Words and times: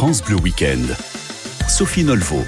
France 0.00 0.22
Bleu 0.22 0.40
Weekend. 0.42 0.96
Sophie 1.70 2.02
Nolvo. 2.02 2.44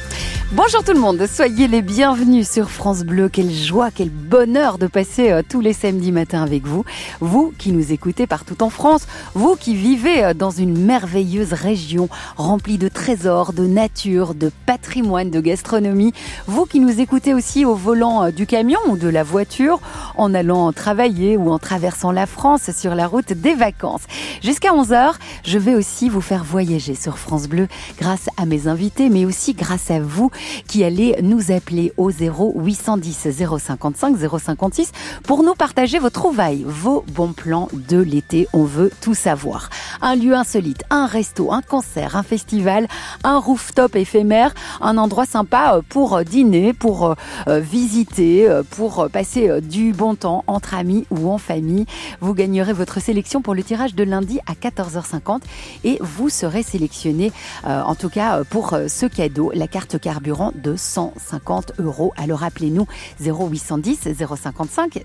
Bonjour 0.55 0.85
tout 0.85 0.93
le 0.93 1.01
monde, 1.01 1.27
soyez 1.27 1.67
les 1.67 1.81
bienvenus 1.81 2.47
sur 2.47 2.69
France 2.69 3.05
Bleu. 3.05 3.31
Quelle 3.31 3.51
joie, 3.51 3.91
quel 3.91 4.11
bonheur 4.11 4.77
de 4.77 4.87
passer 4.87 5.31
euh, 5.31 5.41
tous 5.49 5.63
les 5.63 5.73
samedis 5.73 6.13
matins 6.13 6.43
avec 6.43 6.67
vous. 6.67 6.85
Vous 7.21 7.55
qui 7.57 7.73
nous 7.73 7.91
écoutez 7.91 8.27
partout 8.27 8.63
en 8.63 8.69
France, 8.69 9.07
vous 9.33 9.57
qui 9.57 9.75
vivez 9.75 10.23
euh, 10.23 10.35
dans 10.35 10.51
une 10.51 10.77
merveilleuse 10.77 11.55
région 11.55 12.11
remplie 12.37 12.77
de 12.77 12.89
trésors, 12.89 13.55
de 13.55 13.65
nature, 13.67 14.35
de 14.35 14.51
patrimoine, 14.67 15.31
de 15.31 15.41
gastronomie. 15.41 16.13
Vous 16.47 16.67
qui 16.67 16.81
nous 16.81 17.01
écoutez 17.01 17.33
aussi 17.33 17.65
au 17.65 17.75
volant 17.75 18.25
euh, 18.25 18.31
du 18.31 18.45
camion 18.45 18.81
ou 18.89 18.99
de 18.99 19.09
la 19.09 19.23
voiture, 19.23 19.81
en 20.19 20.35
allant 20.35 20.71
travailler 20.75 21.39
ou 21.39 21.51
en 21.51 21.59
traversant 21.59 22.13
la 22.13 22.27
France 22.27 22.71
sur 22.77 22.95
la 22.95 23.07
route 23.07 23.33
des 23.33 23.55
vacances. 23.55 24.03
Jusqu'à 24.43 24.75
11h, 24.75 25.15
je 25.45 25.57
vais 25.57 25.75
aussi 25.75 26.11
vous 26.11 26.21
faire 26.21 26.45
voyager 26.45 26.95
sur 26.95 27.17
France 27.17 27.49
Bleu 27.49 27.69
grâce 27.99 28.27
à 28.37 28.45
mes 28.45 28.69
invités, 28.69 29.09
mais 29.13 29.25
aussi 29.25 29.55
grâce 29.55 29.91
à 29.91 30.01
vous 30.01 30.31
qui 30.67 30.83
allez 30.83 31.17
nous 31.23 31.53
appeler 31.53 31.93
au 31.97 32.11
0 32.11 32.55
810 32.57 33.29
055 33.59 34.17
056 34.19 34.93
pour 35.23 35.43
nous 35.43 35.55
partager 35.55 35.99
vos 35.99 36.11
trouvailles, 36.11 36.65
vos 36.67 37.05
bons 37.13 37.33
plans 37.33 37.69
de 37.73 37.99
l'été. 37.99 38.49
On 38.53 38.65
veut 38.65 38.91
tout 39.01 39.15
savoir. 39.15 39.71
Un 40.01 40.17
lieu 40.17 40.35
insolite, 40.35 40.83
un 40.91 41.07
resto, 41.07 41.53
un 41.53 41.63
concert, 41.63 42.17
un 42.17 42.23
festival, 42.23 42.89
un 43.25 43.39
rooftop 43.39 43.95
éphémère, 43.97 44.55
un 44.81 44.97
endroit 44.99 45.27
sympa 45.27 45.75
euh, 45.77 45.83
pour 45.89 46.25
dîner, 46.25 46.73
pour 46.73 47.15
euh, 47.49 47.61
visiter, 47.61 48.49
euh, 48.49 48.63
pour 48.63 49.09
passer 49.13 49.61
du 49.61 49.93
bon 49.93 50.15
temps 50.15 50.45
entre 50.47 50.75
amis 50.75 51.07
ou 51.11 51.31
en 51.31 51.39
famille. 51.39 51.87
Vous 52.21 52.35
gagnerez 52.35 52.73
votre 52.73 53.01
sélection 53.01 53.43
pour 53.43 53.55
le 53.55 53.63
tirage 53.63 53.95
de 53.95 54.05
lundi 54.05 54.41
à 54.47 54.55
14h50 54.55 55.41
et 55.85 55.99
vous 56.01 56.29
serez 56.29 56.63
sélectionné 56.63 57.33
en 57.65 57.95
tout 57.95 58.09
cas 58.09 58.45
pour 58.45 58.77
ce 58.93 59.07
cadeau, 59.07 59.51
la 59.55 59.67
carte 59.67 59.99
carburant 59.99 60.53
de 60.55 60.77
150 60.77 61.73
euros. 61.79 62.13
Alors 62.17 62.45
appelez-nous 62.45 62.87
0810 63.21 64.09
055 64.19 65.01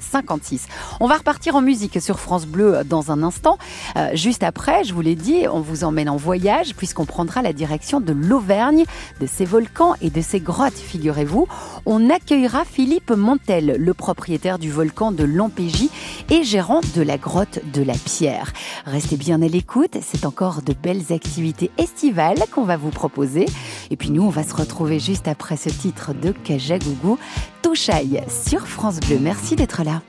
056. 0.00 0.66
On 1.00 1.06
va 1.06 1.16
repartir 1.16 1.54
en 1.54 1.60
musique 1.60 2.00
sur 2.00 2.18
France 2.18 2.46
Bleu 2.46 2.82
dans 2.84 3.12
un 3.12 3.22
instant. 3.22 3.58
Euh, 3.96 4.08
juste 4.14 4.42
après, 4.42 4.84
je 4.84 4.94
vous 4.94 5.02
l'ai 5.02 5.14
dit, 5.14 5.46
on 5.52 5.60
vous 5.60 5.84
emmène 5.84 6.08
en 6.08 6.16
voyage 6.16 6.74
puisqu'on 6.74 7.04
prendra 7.04 7.42
la 7.42 7.52
direction 7.52 8.00
de 8.00 8.12
l'Auvergne, 8.12 8.84
de 9.20 9.26
ses 9.26 9.44
volcans 9.44 9.94
et 10.00 10.08
de 10.08 10.20
ses 10.22 10.40
grottes, 10.40 10.78
figurez-vous. 10.78 11.46
On 11.84 12.08
accueillera 12.08 12.64
Philippe 12.64 13.10
Montel, 13.10 13.76
le 13.78 13.94
propriétaire 13.94 14.58
du 14.58 14.70
volcan 14.70 15.12
de 15.12 15.24
Lampégie 15.24 15.90
et 16.30 16.42
gérant 16.42 16.80
de 16.94 17.02
la 17.02 17.18
grotte 17.18 17.60
de 17.72 17.82
la 17.82 17.94
Pierre. 17.94 18.52
Restez 18.86 19.16
bien 19.16 19.42
à 19.42 19.48
l'écoute, 19.48 19.98
c'est 20.00 20.24
encore 20.24 20.62
de 20.62 20.72
belles 20.72 21.12
activités 21.12 21.70
estivales 21.76 22.38
qu'on 22.50 22.64
va 22.64 22.78
vous 22.78 22.90
proposer. 22.90 23.25
Et 23.90 23.96
puis 23.96 24.10
nous, 24.10 24.22
on 24.22 24.30
va 24.30 24.42
se 24.42 24.54
retrouver 24.54 24.98
juste 24.98 25.28
après 25.28 25.56
ce 25.56 25.68
titre 25.68 26.12
de 26.14 26.32
Kajagougou, 26.32 27.18
Touchaille 27.62 28.22
sur 28.28 28.66
France 28.66 29.00
Bleu. 29.00 29.18
Merci 29.20 29.56
d'être 29.56 29.82
là. 29.82 30.02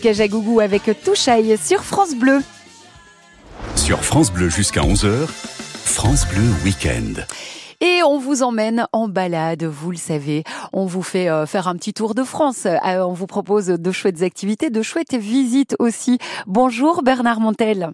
Kajagougou 0.00 0.60
avec 0.60 0.90
Touchaille 1.04 1.56
sur 1.58 1.84
France 1.84 2.14
Bleu. 2.14 2.40
Sur 3.76 4.02
France 4.02 4.32
Bleu 4.32 4.48
jusqu'à 4.48 4.80
11h, 4.80 5.26
France 5.84 6.26
Bleu 6.28 6.42
Week-end. 6.64 7.22
Et 7.80 8.02
on 8.02 8.18
vous 8.18 8.42
emmène 8.42 8.86
en 8.92 9.08
balade, 9.08 9.64
vous 9.64 9.90
le 9.90 9.96
savez. 9.96 10.44
On 10.72 10.86
vous 10.86 11.02
fait 11.02 11.28
euh, 11.28 11.46
faire 11.46 11.68
un 11.68 11.76
petit 11.76 11.94
tour 11.94 12.14
de 12.14 12.24
France. 12.24 12.66
Euh, 12.66 13.04
on 13.04 13.12
vous 13.12 13.26
propose 13.26 13.66
de 13.66 13.92
chouettes 13.92 14.22
activités, 14.22 14.70
de 14.70 14.82
chouettes 14.82 15.14
visites 15.14 15.76
aussi. 15.78 16.18
Bonjour 16.46 17.02
Bernard 17.02 17.40
Montel. 17.40 17.92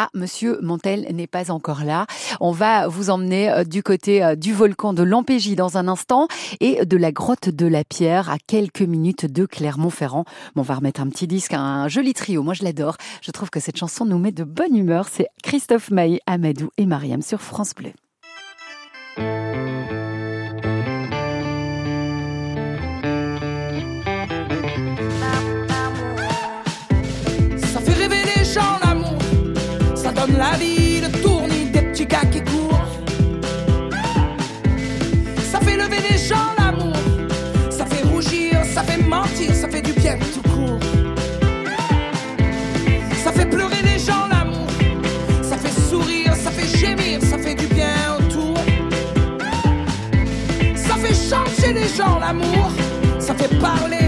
Ah, 0.00 0.10
monsieur 0.14 0.60
Montel 0.62 1.08
n'est 1.12 1.26
pas 1.26 1.50
encore 1.50 1.82
là. 1.82 2.06
On 2.40 2.52
va 2.52 2.86
vous 2.86 3.10
emmener 3.10 3.50
euh, 3.50 3.64
du 3.64 3.82
côté 3.82 4.22
euh, 4.22 4.36
du 4.36 4.52
volcan 4.52 4.92
de 4.92 5.02
Lampégie 5.02 5.56
dans 5.56 5.76
un 5.76 5.88
instant 5.88 6.28
et 6.60 6.86
de 6.86 6.96
la 6.96 7.10
grotte 7.10 7.48
de 7.48 7.66
la 7.66 7.82
Pierre 7.82 8.30
à 8.30 8.36
quelques 8.38 8.82
minutes 8.82 9.26
de 9.26 9.44
Clermont-Ferrand. 9.44 10.24
on 10.54 10.62
va 10.62 10.76
remettre 10.76 11.00
un 11.00 11.08
petit 11.08 11.26
disque, 11.26 11.52
un 11.52 11.88
joli 11.88 12.14
trio. 12.14 12.44
Moi, 12.44 12.54
je 12.54 12.62
l'adore. 12.62 12.96
Je 13.22 13.32
trouve 13.32 13.50
que 13.50 13.58
cette 13.58 13.76
chanson 13.76 14.04
nous 14.04 14.18
met 14.18 14.30
de 14.30 14.44
bonne 14.44 14.76
humeur. 14.76 15.08
C'est 15.10 15.26
Christophe 15.42 15.90
Maé, 15.90 16.20
Amadou 16.26 16.70
et 16.76 16.86
Mariam 16.86 17.20
sur 17.20 17.40
France 17.40 17.74
Bleu. 17.74 17.90
La 30.38 30.56
vie, 30.56 31.00
le 31.00 31.10
tournis 31.20 31.66
des 31.66 31.82
petits 31.82 32.06
gars 32.06 32.24
qui 32.30 32.40
courent. 32.40 32.86
Ça 35.50 35.58
fait 35.60 35.76
lever 35.76 36.00
les 36.10 36.16
gens 36.16 36.50
l'amour, 36.56 36.96
ça 37.70 37.84
fait 37.84 38.04
rougir, 38.04 38.62
ça 38.72 38.82
fait 38.84 39.02
mentir, 39.02 39.52
ça 39.52 39.68
fait 39.68 39.82
du 39.82 39.92
bien 39.92 40.16
tout 40.34 40.48
court. 40.48 40.78
Ça 43.24 43.32
fait 43.32 43.46
pleurer 43.46 43.82
les 43.82 43.98
gens 43.98 44.28
l'amour, 44.30 44.70
ça 45.42 45.56
fait 45.56 45.76
sourire, 45.90 46.34
ça 46.36 46.52
fait 46.52 46.68
gémir, 46.78 47.20
ça 47.20 47.36
fait 47.36 47.56
du 47.56 47.66
bien 47.66 47.96
autour. 48.18 48.58
Ça 50.76 50.94
fait 51.02 51.16
changer 51.30 51.72
les 51.72 51.88
gens 51.88 52.20
l'amour, 52.20 52.70
ça 53.18 53.34
fait 53.34 53.52
parler, 53.58 54.07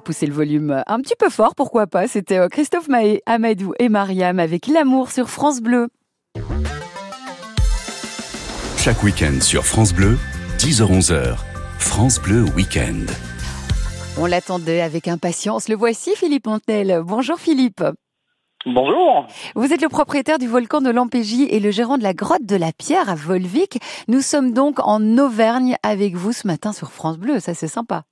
Pousser 0.00 0.26
le 0.26 0.32
volume 0.32 0.82
un 0.86 1.00
petit 1.00 1.14
peu 1.18 1.30
fort, 1.30 1.54
pourquoi 1.54 1.86
pas. 1.86 2.06
C'était 2.06 2.38
euh, 2.38 2.48
Christophe 2.48 2.88
Maé, 2.88 3.22
Amadou 3.26 3.74
et 3.78 3.88
Mariam 3.88 4.38
avec 4.38 4.66
L'amour 4.66 5.10
sur 5.10 5.28
France 5.28 5.60
Bleu. 5.60 5.88
Chaque 8.78 9.02
week-end 9.02 9.40
sur 9.40 9.64
France 9.64 9.94
Bleu, 9.94 10.18
10h-11h, 10.58 11.36
France 11.78 12.20
Bleu 12.20 12.44
Week-end. 12.56 13.06
On 14.18 14.26
l'attendait 14.26 14.80
avec 14.80 15.08
impatience. 15.08 15.68
Le 15.68 15.74
voici, 15.74 16.14
Philippe 16.16 16.46
Montel. 16.46 17.02
Bonjour 17.04 17.38
Philippe. 17.38 17.82
Bonjour. 18.66 19.26
Vous 19.54 19.72
êtes 19.72 19.82
le 19.82 19.88
propriétaire 19.88 20.38
du 20.38 20.46
volcan 20.46 20.80
de 20.80 20.90
Lampégie 20.90 21.44
et 21.50 21.60
le 21.60 21.70
gérant 21.70 21.98
de 21.98 22.02
la 22.02 22.14
grotte 22.14 22.46
de 22.46 22.56
la 22.56 22.72
Pierre 22.72 23.10
à 23.10 23.14
Volvic. 23.14 23.78
Nous 24.08 24.22
sommes 24.22 24.52
donc 24.52 24.78
en 24.80 25.18
Auvergne 25.18 25.76
avec 25.82 26.14
vous 26.14 26.32
ce 26.32 26.46
matin 26.46 26.72
sur 26.72 26.90
France 26.90 27.18
Bleu. 27.18 27.40
Ça, 27.40 27.52
c'est 27.54 27.68
sympa. 27.68 28.04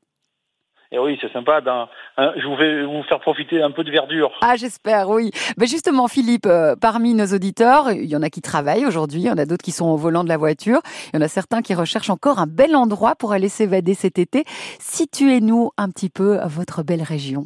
Et 0.92 0.98
oui, 0.98 1.18
c'est 1.22 1.32
sympa. 1.32 1.62
Dans, 1.62 1.88
hein, 2.18 2.32
je 2.36 2.46
vais 2.48 2.84
vous 2.84 3.02
faire 3.04 3.18
profiter 3.20 3.62
un 3.62 3.70
peu 3.70 3.82
de 3.82 3.90
verdure. 3.90 4.30
Ah, 4.42 4.56
j'espère, 4.56 5.08
oui. 5.08 5.30
Mais 5.56 5.66
justement, 5.66 6.06
Philippe, 6.06 6.44
euh, 6.46 6.76
parmi 6.78 7.14
nos 7.14 7.26
auditeurs, 7.26 7.90
il 7.90 8.04
y 8.04 8.14
en 8.14 8.22
a 8.22 8.28
qui 8.28 8.42
travaillent 8.42 8.84
aujourd'hui, 8.84 9.20
il 9.20 9.26
y 9.26 9.30
en 9.30 9.38
a 9.38 9.46
d'autres 9.46 9.64
qui 9.64 9.72
sont 9.72 9.86
au 9.86 9.96
volant 9.96 10.22
de 10.22 10.28
la 10.28 10.36
voiture, 10.36 10.80
il 11.12 11.16
y 11.16 11.18
en 11.18 11.22
a 11.22 11.28
certains 11.28 11.62
qui 11.62 11.74
recherchent 11.74 12.10
encore 12.10 12.38
un 12.38 12.46
bel 12.46 12.76
endroit 12.76 13.14
pour 13.16 13.32
aller 13.32 13.48
s'évader 13.48 13.94
cet 13.94 14.18
été. 14.18 14.44
Situez-nous 14.78 15.70
un 15.78 15.88
petit 15.88 16.10
peu 16.10 16.38
votre 16.44 16.82
belle 16.82 17.02
région. 17.02 17.44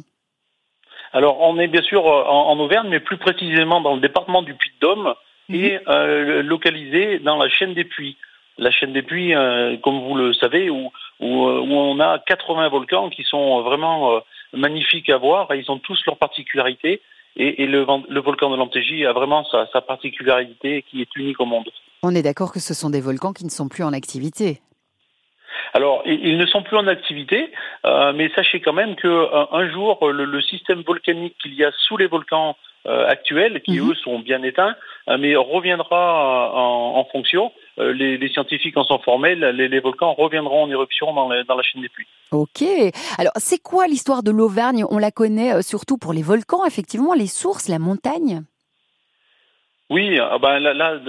Alors, 1.13 1.39
on 1.39 1.57
est 1.57 1.67
bien 1.67 1.81
sûr 1.83 2.05
euh, 2.05 2.23
en, 2.25 2.59
Auvergne, 2.59 2.89
mais 2.89 2.99
plus 2.99 3.17
précisément 3.17 3.79
dans 3.79 3.95
le 3.95 4.01
département 4.01 4.41
du 4.41 4.55
Puy-de-Dôme 4.55 5.13
mhm. 5.47 5.55
et 5.55 5.79
euh, 5.87 6.43
localisé 6.43 7.19
dans 7.19 7.37
la 7.37 7.47
chaîne 7.47 7.73
des 7.73 7.85
Puys 7.85 8.17
la 8.57 8.71
chaîne 8.71 8.93
des 8.93 9.01
Puys, 9.01 9.33
euh, 9.33 9.77
comme 9.77 9.99
vous 10.01 10.15
le 10.15 10.33
savez, 10.33 10.69
où, 10.69 10.91
où, 11.19 11.47
euh, 11.47 11.59
où, 11.59 11.73
on 11.73 11.99
a 11.99 12.19
80 12.19 12.69
volcans 12.69 13.09
qui 13.09 13.23
sont 13.23 13.61
vraiment 13.61 14.15
euh, 14.15 14.19
magnifiques 14.53 15.09
à 15.09 15.17
voir. 15.17 15.53
ils 15.53 15.69
ont 15.71 15.79
tous 15.79 15.99
leurs 16.05 16.17
particularités. 16.17 17.01
Et, 17.39 17.63
et 17.63 17.67
le, 17.67 17.85
le, 18.09 18.19
volcan 18.19 18.49
de 18.49 18.55
l'Antégie 18.55 19.05
a 19.05 19.13
vraiment 19.13 19.45
sa, 19.45 19.67
sa, 19.71 19.81
particularité 19.81 20.83
qui 20.89 21.01
est 21.01 21.15
unique 21.15 21.39
au 21.39 21.45
monde. 21.45 21.69
On 22.01 22.15
est 22.15 22.23
d'accord 22.23 22.51
que 22.51 22.59
ce 22.59 22.73
sont 22.73 22.89
des 22.89 23.01
volcans 23.01 23.31
qui 23.31 23.45
ne 23.45 23.51
sont 23.51 23.69
plus 23.69 23.83
en 23.83 23.93
activité. 23.93 24.59
Alors, 25.73 26.01
ils 26.05 26.37
ne 26.37 26.45
sont 26.47 26.63
plus 26.63 26.77
en 26.77 26.87
activité, 26.87 27.51
euh, 27.85 28.11
mais 28.13 28.31
sachez 28.35 28.59
quand 28.59 28.73
même 28.73 28.95
qu'un 28.95 29.27
un 29.51 29.69
jour, 29.69 29.99
le, 30.09 30.25
le, 30.25 30.41
système 30.41 30.81
volcanique 30.81 31.35
qu'il 31.41 31.53
y 31.53 31.63
a 31.63 31.71
sous 31.87 31.97
les 31.97 32.07
volcans 32.07 32.55
euh, 32.87 33.05
actuels, 33.07 33.61
qui 33.61 33.79
mhm. 33.79 33.91
eux 33.91 33.95
sont 33.95 34.19
bien 34.19 34.41
éteints, 34.41 34.75
mais 35.19 35.35
reviendra 35.35 36.51
en, 36.55 36.97
en 36.97 37.05
fonction 37.05 37.51
euh, 37.79 37.93
les, 37.93 38.29
scientifiques 38.29 38.77
en 38.77 38.83
sont 38.83 38.99
formels, 38.99 39.39
les, 39.39 39.79
volcans 39.79 40.13
reviendront 40.13 40.63
en 40.63 40.69
éruption 40.69 41.13
dans, 41.13 41.29
la 41.29 41.63
chaîne 41.63 41.81
des 41.81 41.89
pluies. 41.89 42.07
Ok. 42.31 42.63
Alors, 43.17 43.33
c'est 43.37 43.61
quoi 43.61 43.87
l'histoire 43.87 44.23
de 44.23 44.31
l'Auvergne? 44.31 44.83
On 44.89 44.97
la 44.97 45.11
connaît 45.11 45.53
euh, 45.53 45.61
surtout 45.61 45.97
pour 45.97 46.13
les 46.13 46.23
volcans, 46.23 46.65
effectivement, 46.65 47.13
les 47.13 47.27
sources, 47.27 47.67
la 47.67 47.79
montagne? 47.79 48.43
Oui, 49.89 50.19
ah 50.19 50.37
ben 50.37 50.59
là, 50.59 50.73
là 50.73 50.99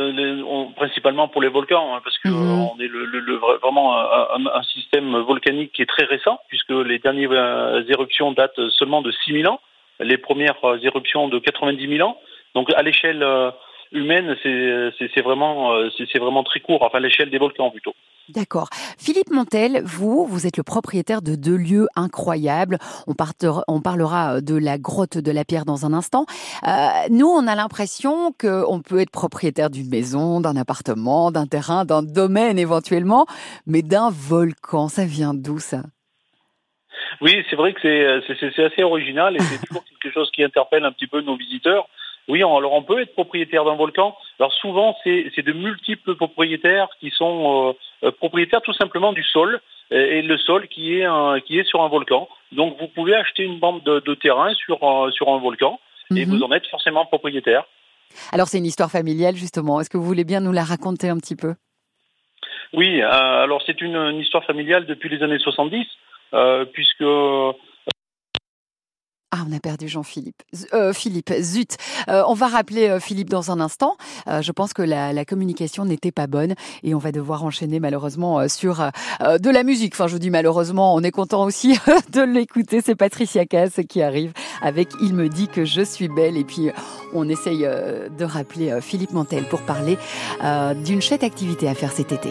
principalement 0.76 1.26
pour 1.26 1.42
les 1.42 1.48
volcans, 1.48 1.96
hein, 1.96 2.00
parce 2.04 2.16
que 2.18 2.28
mhm. 2.28 2.60
on 2.60 2.78
est 2.78 2.87
le, 2.87 3.06
le, 3.06 3.34
vraiment 3.34 3.98
un, 3.98 4.46
un, 4.46 4.62
système 4.62 5.16
volcanique 5.22 5.72
qui 5.72 5.82
est 5.82 5.87
très 5.87 6.04
récent, 6.04 6.38
puisque 6.46 6.70
les 6.70 7.00
dernières 7.00 7.32
euh, 7.32 7.82
éruptions 7.88 8.30
datent 8.30 8.68
seulement 8.70 9.02
de 9.02 9.10
6000 9.10 9.48
ans, 9.48 9.60
les 10.00 10.16
premières 10.16 10.64
euh, 10.64 10.78
éruptions 10.82 11.28
de 11.28 11.38
90 11.40 11.88
000 11.88 12.08
ans. 12.08 12.18
Donc 12.54 12.72
à 12.72 12.82
l'échelle 12.82 13.22
euh, 13.22 13.50
humaine, 13.92 14.37
c'est 14.42 15.21
vraiment, 15.23 15.73
c'est 15.97 16.18
vraiment 16.18 16.45
très 16.45 16.61
court, 16.61 16.83
enfin 16.83 17.00
l'échelle 17.00 17.30
des 17.30 17.38
volcans 17.38 17.71
plutôt. 17.71 17.95
D'accord. 18.28 18.68
Philippe 18.99 19.30
Montel, 19.30 19.80
vous, 19.85 20.26
vous 20.26 20.47
êtes 20.47 20.59
le 20.59 20.62
propriétaire 20.62 21.23
de 21.23 21.35
deux 21.35 21.57
lieux 21.57 21.87
incroyables. 21.97 22.76
On, 23.07 23.14
on 23.68 23.80
parlera 23.80 24.37
euh, 24.37 24.40
de 24.42 24.54
la 24.54 24.76
grotte 24.76 25.16
de 25.16 25.33
la 25.33 25.45
pierre 25.47 25.64
dans 25.64 25.87
un 25.87 25.95
instant. 25.95 26.26
Euh, 26.66 26.88
nous, 27.11 27.26
on 27.26 27.47
a 27.47 27.54
l'impression 27.54 28.33
qu'on 28.38 28.83
peut 28.83 29.00
être 29.00 29.11
propriétaire 29.11 29.71
d'une 29.71 29.88
maison, 29.88 30.42
d'un 30.42 30.57
appartement, 30.57 31.30
d'un 31.30 31.47
terrain, 31.47 31.87
d'un 31.87 32.02
domaine 32.02 32.59
éventuellement, 32.59 33.25
mais 33.66 33.80
d'un 33.80 34.11
volcan. 34.11 34.88
Ça 34.88 35.07
vient 35.07 35.33
d'où 35.33 35.59
ça? 35.59 35.83
Oui, 37.23 37.42
c'est 37.49 37.57
vrai 37.57 37.73
que 37.73 37.80
c'est 38.28 38.62
assez 38.62 38.83
original 38.83 39.37
et 39.37 39.40
c'est 39.40 39.59
toujours 39.66 39.85
quelque 39.85 40.12
chose 40.12 40.30
qui 40.33 40.45
interpelle 40.45 40.85
un 40.85 40.92
petit 40.92 41.07
peu 41.07 41.23
nos 41.23 41.37
visiteurs. 41.37 41.88
Oui, 42.28 42.40
alors 42.40 42.75
on 42.75 42.82
peut 42.82 43.00
être 43.00 43.14
propriétaire 43.14 43.64
d'un 43.64 43.75
volcan. 43.75 44.14
Alors 44.38 44.52
souvent, 44.52 44.94
c'est 45.02 45.42
de 45.42 45.52
multiples 45.52 46.14
propriétaires 46.14 46.88
qui 47.00 47.11
sont 47.11 47.73
euh, 48.02 48.06
euh, 48.06 48.12
propriétaires 48.12 48.61
tout 48.61 48.75
simplement 48.75 49.12
du 49.12 49.23
sol 49.23 49.61
et, 49.90 50.20
le 50.20 50.37
sol 50.37 50.68
qui 50.68 50.94
est 50.94 51.06
qui 51.47 51.58
est 51.58 51.66
sur 51.66 51.82
un 51.82 51.88
volcan. 51.88 52.28
Donc 52.52 52.76
vous 52.78 52.88
pouvez 52.88 53.14
acheter 53.14 53.44
une 53.44 53.58
bande 53.58 53.82
de, 53.82 54.14
terrain 54.14 54.52
sur 54.54 54.82
euh, 54.82 55.11
sur 55.11 55.30
un 55.30 55.38
volcan 55.38 55.80
et 56.14 56.26
mhm. 56.26 56.37
vous 56.37 56.42
en 56.42 56.52
êtes 56.52 56.66
forcément 56.66 57.06
propriétaire. 57.06 57.64
Alors 58.32 58.49
c'est 58.49 58.58
une 58.58 58.66
histoire 58.66 58.90
familiale 58.90 59.35
justement. 59.35 59.80
Est-ce 59.80 59.88
que 59.88 59.97
vous 59.97 60.04
voulez 60.04 60.25
bien 60.25 60.40
nous 60.40 60.52
la 60.52 60.64
raconter 60.64 61.08
un 61.08 61.16
petit 61.16 61.37
peu? 61.37 61.54
Oui, 62.75 63.00
alors 63.00 63.62
c'est 63.64 63.80
une, 63.80 63.97
une, 63.97 64.20
histoire 64.20 64.44
familiale 64.44 64.85
depuis 64.85 65.08
les 65.08 65.23
années 65.23 65.38
70 65.38 65.87
puisque 66.75 67.04
ah, 69.30 69.44
on 69.47 69.54
a 69.54 69.61
perdu 69.61 69.88
Jean-Philippe. 69.88 70.42
Euh, 70.73 70.94
Philippe, 70.94 71.32
zut. 71.40 71.76
Euh, 72.08 72.23
on 72.28 72.32
va 72.32 72.47
rappeler 72.47 72.88
euh, 72.88 72.99
Philippe 72.99 73.28
dans 73.28 73.50
un 73.50 73.61
instant. 73.61 73.97
je 74.26 74.52
pense 74.52 74.73
que 74.73 74.80
la, 74.82 75.25
communication 75.26 75.85
n'était 75.85 76.12
pas 76.12 76.26
bonne 76.26 76.54
et 76.82 76.94
on 76.94 76.99
va 76.99 77.12
devoir 77.12 77.44
enchaîner 77.44 77.80
malheureusement 77.80 78.49
sur 78.49 78.90
de 79.20 79.50
la 79.50 79.62
musique. 79.62 79.94
Enfin, 79.94 80.06
je 80.06 80.16
dis 80.16 80.30
malheureusement, 80.30 80.94
on 80.94 81.02
est 81.02 81.11
content 81.11 81.44
aussi 81.44 81.78
de 82.12 82.23
l'écouter. 82.23 82.80
C'est 82.85 82.94
Patricia 82.94 83.44
Cass 83.44 83.80
qui 83.88 84.00
arrive 84.00 84.32
avec 84.62 84.88
Il 85.02 85.14
me 85.14 85.28
dit 85.28 85.49
que 85.49 85.64
je 85.64 85.82
suis 85.82 86.08
belle. 86.08 86.37
Et 86.37 86.44
puis, 86.44 86.70
on 87.12 87.28
essaye 87.28 87.61
de 87.61 88.25
rappeler 88.25 88.78
Philippe 88.80 89.12
Mantel 89.12 89.44
pour 89.44 89.61
parler 89.62 89.99
d'une 90.85 91.02
chouette 91.02 91.25
activité 91.25 91.68
à 91.68 91.75
faire 91.75 91.92
cet 91.92 92.12
été. 92.12 92.30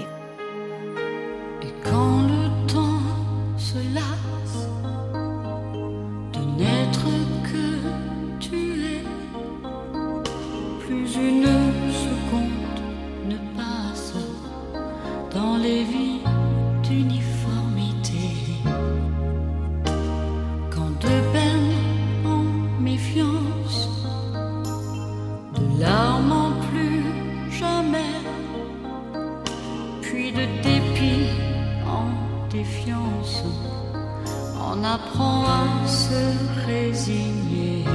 Apprend 34.84 35.44
à 35.46 35.88
se 35.88 36.22
résigner. 36.66 37.86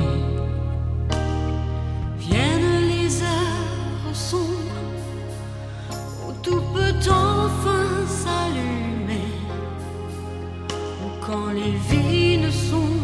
Viennent 2.18 2.80
les 2.88 3.22
heures 3.22 4.14
sombres 4.14 4.80
où 6.26 6.32
tout 6.42 6.62
peut 6.74 6.98
enfin 7.08 7.86
s'allumer, 8.06 9.32
ou 11.02 11.08
quand 11.26 11.50
les 11.52 11.74
vies 11.88 12.38
ne 12.38 12.50
sont 12.50 12.96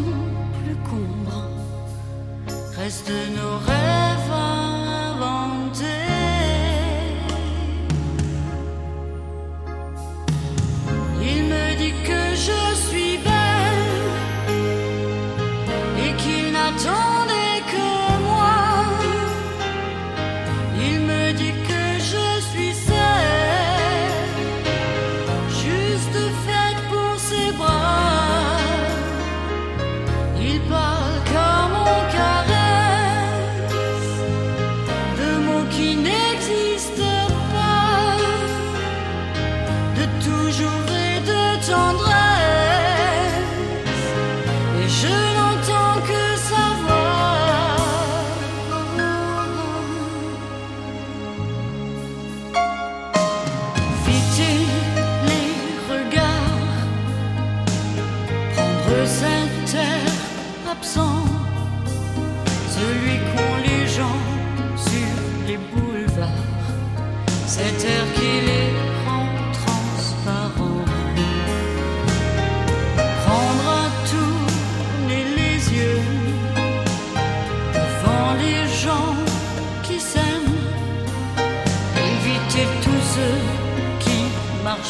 plus 0.63 0.77
combres, 0.91 1.49
restent 2.77 3.21
nos 3.37 3.57
rêves 3.67 4.58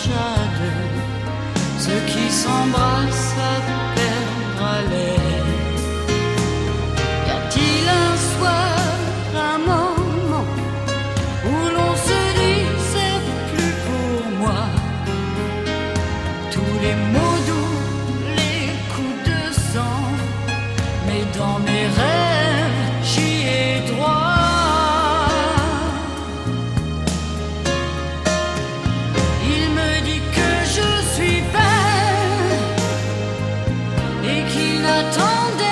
shine. 0.09 0.38
a 34.99 35.03
ton 35.13 35.68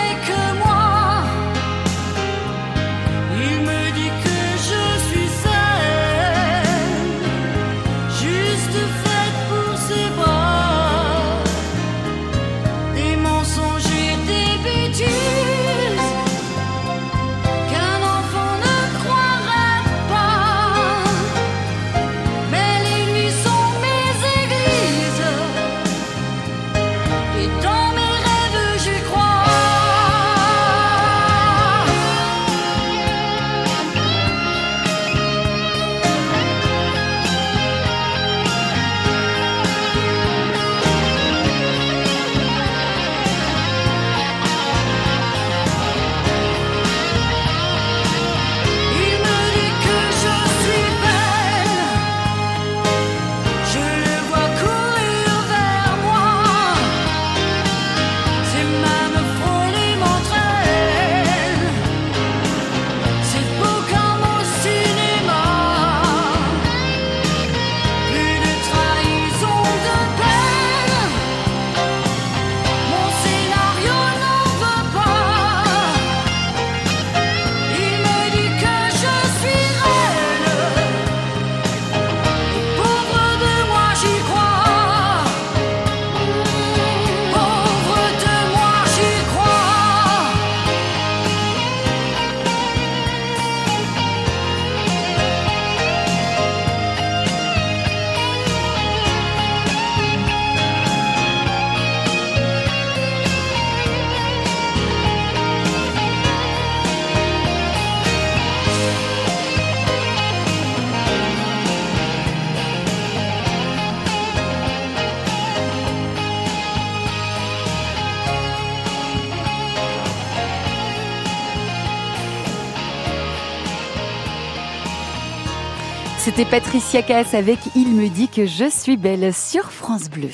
C'était 126.37 126.51
Patricia 126.51 127.01
Cass 127.01 127.33
avec 127.33 127.57
Il 127.75 127.95
me 127.95 128.09
dit 128.09 128.27
que 128.27 128.45
je 128.45 128.69
suis 128.69 128.95
belle 128.95 129.33
sur 129.33 129.71
France 129.71 130.07
Bleu. 130.07 130.29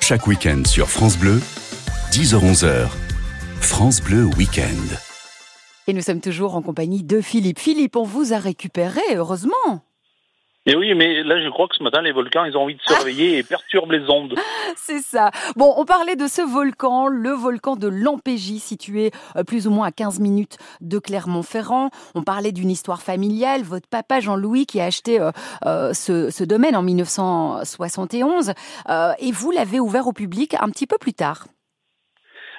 Chaque 0.00 0.26
week-end 0.26 0.62
sur 0.66 0.88
France 0.88 1.16
Bleu, 1.16 1.40
10h-11h, 2.10 2.88
France 3.60 4.00
Bleu 4.00 4.24
Week-end. 4.24 4.96
Et 5.86 5.92
nous 5.92 6.00
sommes 6.00 6.20
toujours 6.20 6.56
en 6.56 6.62
compagnie 6.62 7.04
de 7.04 7.20
Philippe. 7.20 7.60
Philippe, 7.60 7.94
on 7.94 8.02
vous 8.02 8.32
a 8.32 8.38
récupéré, 8.38 9.02
heureusement. 9.14 9.84
Et 10.70 10.76
oui, 10.76 10.94
mais 10.94 11.24
là, 11.24 11.42
je 11.42 11.48
crois 11.48 11.66
que 11.66 11.74
ce 11.74 11.82
matin, 11.82 12.00
les 12.00 12.12
volcans, 12.12 12.44
ils 12.44 12.56
ont 12.56 12.62
envie 12.62 12.76
de 12.76 12.80
se 12.82 12.94
réveiller 12.94 13.38
et 13.38 13.42
perturbent 13.42 13.90
les 13.90 14.08
ondes. 14.08 14.36
C'est 14.76 15.00
ça. 15.00 15.32
Bon, 15.56 15.74
on 15.76 15.84
parlait 15.84 16.14
de 16.14 16.28
ce 16.28 16.42
volcan, 16.42 17.08
le 17.08 17.30
volcan 17.30 17.74
de 17.74 17.88
Lampégie, 17.88 18.60
situé 18.60 19.10
euh, 19.34 19.42
plus 19.42 19.66
ou 19.66 19.72
moins 19.72 19.88
à 19.88 19.90
15 19.90 20.20
minutes 20.20 20.58
de 20.80 21.00
Clermont-Ferrand. 21.00 21.90
On 22.14 22.22
parlait 22.22 22.52
d'une 22.52 22.70
histoire 22.70 23.02
familiale. 23.02 23.62
Votre 23.62 23.88
papa, 23.88 24.20
Jean-Louis, 24.20 24.64
qui 24.64 24.80
a 24.80 24.84
acheté 24.84 25.20
euh, 25.20 25.32
euh, 25.66 25.92
ce, 25.92 26.30
ce, 26.30 26.44
domaine 26.44 26.76
en 26.76 26.82
1971, 26.82 28.52
et 29.18 29.32
vous 29.32 29.50
l'avez 29.50 29.80
ouvert 29.80 30.06
au 30.06 30.12
public 30.12 30.54
un 30.60 30.68
petit 30.70 30.86
peu 30.86 30.98
plus 30.98 31.14
tard. 31.14 31.46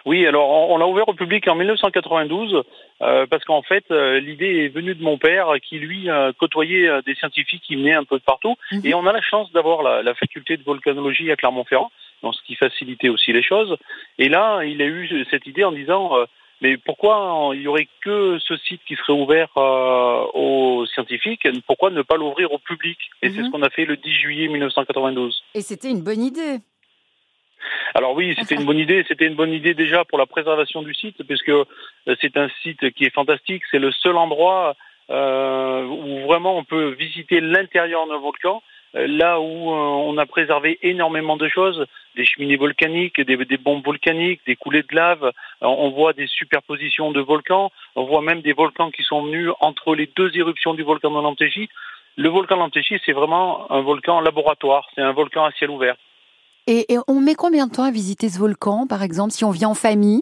Oui, 0.05 0.25
alors 0.25 0.49
on, 0.49 0.77
l'a 0.77 0.87
ouvert 0.87 1.07
au 1.07 1.13
public 1.13 1.47
en 1.47 1.55
1992 1.55 2.63
euh, 3.01 3.25
parce 3.27 3.43
qu'en 3.45 3.61
fait 3.61 3.85
euh, 3.91 4.19
l'idée 4.19 4.65
est 4.65 4.69
venue 4.69 4.93
de 4.93 5.03
mon 5.03 5.17
père 5.17 5.53
qui 5.61 5.79
lui 5.79 6.09
euh, 6.09 6.31
côtoyait 6.37 7.01
des 7.05 7.15
scientifiques 7.15 7.63
qui 7.63 7.75
venaient 7.75 7.95
un 7.95 8.03
peu 8.03 8.19
de 8.19 8.23
partout 8.23 8.55
mhm. 8.71 8.81
et 8.83 8.93
on 8.93 9.07
a 9.07 9.11
la 9.11 9.21
chance 9.21 9.51
d'avoir 9.51 9.81
la, 9.81 10.03
la, 10.03 10.13
faculté 10.13 10.57
de 10.57 10.63
volcanologie 10.63 11.31
à 11.31 11.35
Clermont-Ferrand, 11.35 11.91
donc 12.21 12.35
ce 12.35 12.43
qui 12.43 12.55
facilitait 12.55 13.09
aussi 13.09 13.33
les 13.33 13.41
choses. 13.41 13.75
Et 14.19 14.29
là, 14.29 14.63
il 14.63 14.81
a 14.81 14.85
eu 14.85 15.25
cette 15.31 15.47
idée 15.47 15.63
en 15.63 15.71
disant 15.71 16.11
mais 16.61 16.77
pourquoi 16.77 17.51
il 17.55 17.61
y 17.61 17.67
aurait 17.67 17.87
que 18.03 18.37
ce 18.39 18.55
site 18.57 18.81
qui 18.87 18.95
serait 18.95 19.13
ouvert 19.13 19.49
aux 19.55 20.85
scientifiques? 20.93 21.47
Pourquoi 21.65 21.89
ne 21.89 22.03
pas 22.03 22.17
l'ouvrir 22.17 22.51
au 22.51 22.59
public? 22.59 22.99
Et 23.23 23.29
c'est 23.29 23.37
ce 23.37 23.41
mhm. 23.41 23.51
qu'on 23.51 23.63
a 23.63 23.69
fait 23.71 23.85
le 23.85 23.97
10 23.97 24.13
juillet 24.13 24.47
1992. 24.47 25.43
Et 25.55 25.61
c'était 25.61 25.89
une 25.89 26.03
bonne 26.03 26.21
idée. 26.21 26.59
Alors 27.95 28.13
oui, 28.13 28.35
c'était 28.37 28.55
une 28.55 28.65
bonne 28.65 28.79
idée. 28.79 29.03
C'était 29.07 29.27
une 29.27 29.35
bonne 29.35 29.53
idée 29.53 29.73
déjà 29.73 30.05
pour 30.05 30.17
la 30.17 30.25
préservation 30.25 30.81
du 30.81 30.93
site, 30.93 31.23
puisque 31.23 31.49
euh, 31.49 31.65
c'est 32.21 32.37
un 32.37 32.49
site 32.61 32.91
qui 32.91 33.05
est 33.05 33.13
fantastique. 33.13 33.63
C'est 33.71 33.79
le 33.79 33.91
seul 33.91 34.17
endroit 34.17 34.75
euh, 35.09 35.83
où 35.85 36.19
vraiment 36.27 36.57
on 36.57 36.63
peut 36.63 36.89
visiter 36.89 37.41
l'intérieur 37.41 38.07
d'un 38.07 38.17
volcan. 38.17 38.61
Euh, 38.95 39.07
là 39.07 39.39
où 39.39 39.45
on 39.45 40.17
a 40.17 40.25
préservé 40.25 40.77
énormément 40.81 41.37
de 41.37 41.47
choses, 41.47 41.85
des 42.15 42.25
cheminées 42.25 42.57
volcaniques, 42.57 43.21
des, 43.21 43.37
des, 43.37 43.57
bombes 43.57 43.85
volcaniques, 43.85 44.41
des 44.45 44.55
coulées 44.55 44.83
de 44.83 44.95
lave, 44.95 45.31
on 45.61 45.89
voit 45.91 46.13
des 46.13 46.27
superpositions 46.27 47.11
de 47.11 47.21
volcans, 47.21 47.71
on 47.95 48.03
voit 48.03 48.21
même 48.21 48.41
des 48.41 48.51
volcans 48.53 48.91
qui 48.91 49.03
sont 49.03 49.23
venus 49.23 49.49
entre 49.61 49.95
les 49.95 50.09
deux 50.15 50.35
éruptions 50.37 50.73
du 50.73 50.83
volcan 50.83 51.09
de 51.09 51.21
Lantégie. 51.21 51.69
Le 52.17 52.27
volcan 52.27 52.67
de 52.67 52.81
c'est 53.05 53.13
vraiment 53.13 53.71
un 53.71 53.79
volcan 53.81 54.19
laboratoire, 54.19 54.89
c'est 54.93 55.01
un 55.01 55.13
volcan 55.13 55.45
à 55.45 55.51
ciel 55.51 55.69
ouvert. 55.69 55.95
Et, 56.67 56.85
on 57.07 57.19
met 57.19 57.35
combien 57.35 57.67
de 57.67 57.71
temps 57.71 57.83
à 57.83 57.91
visiter 57.91 58.29
ce 58.29 58.39
volcan, 58.39 58.87
par 58.87 59.03
exemple, 59.03 59.31
si 59.31 59.43
on 59.43 59.51
vient 59.51 59.69
en 59.69 59.73
famille? 59.73 60.21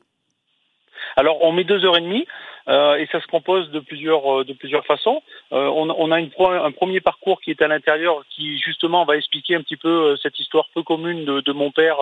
Alors, 1.16 1.42
on 1.44 1.52
met 1.52 1.64
deux 1.64 1.84
heures 1.86 1.98
et 1.98 2.02
demie. 2.02 2.26
Euh, 2.70 2.98
et 2.98 3.08
ça 3.12 3.20
se 3.20 3.28
compose 3.28 3.72
de 3.72 3.80
plusieurs 3.80 4.42
euh, 4.42 4.44
de 4.44 4.54
plusieurs 4.54 4.86
façons. 4.86 5.22
Euh, 5.52 5.68
on, 5.68 5.90
on, 5.90 6.12
a 6.12 6.20
une, 6.20 6.30
un 6.40 6.72
premier 6.72 7.02
parcours 7.02 7.42
qui 7.42 7.50
est 7.50 7.62
à 7.62 7.68
l'intérieur, 7.68 8.24
qui 8.30 8.60
justement 8.60 9.06
va 9.06 9.18
expliquer 9.18 9.56
un 9.56 9.62
petit 9.62 9.78
peu 9.78 10.16
cette 10.22 10.40
histoire 10.40 10.68
peu 10.76 10.84
commune 10.84 11.26
de, 11.26 11.42
de 11.42 11.52
mon 11.52 11.72
père 11.72 11.98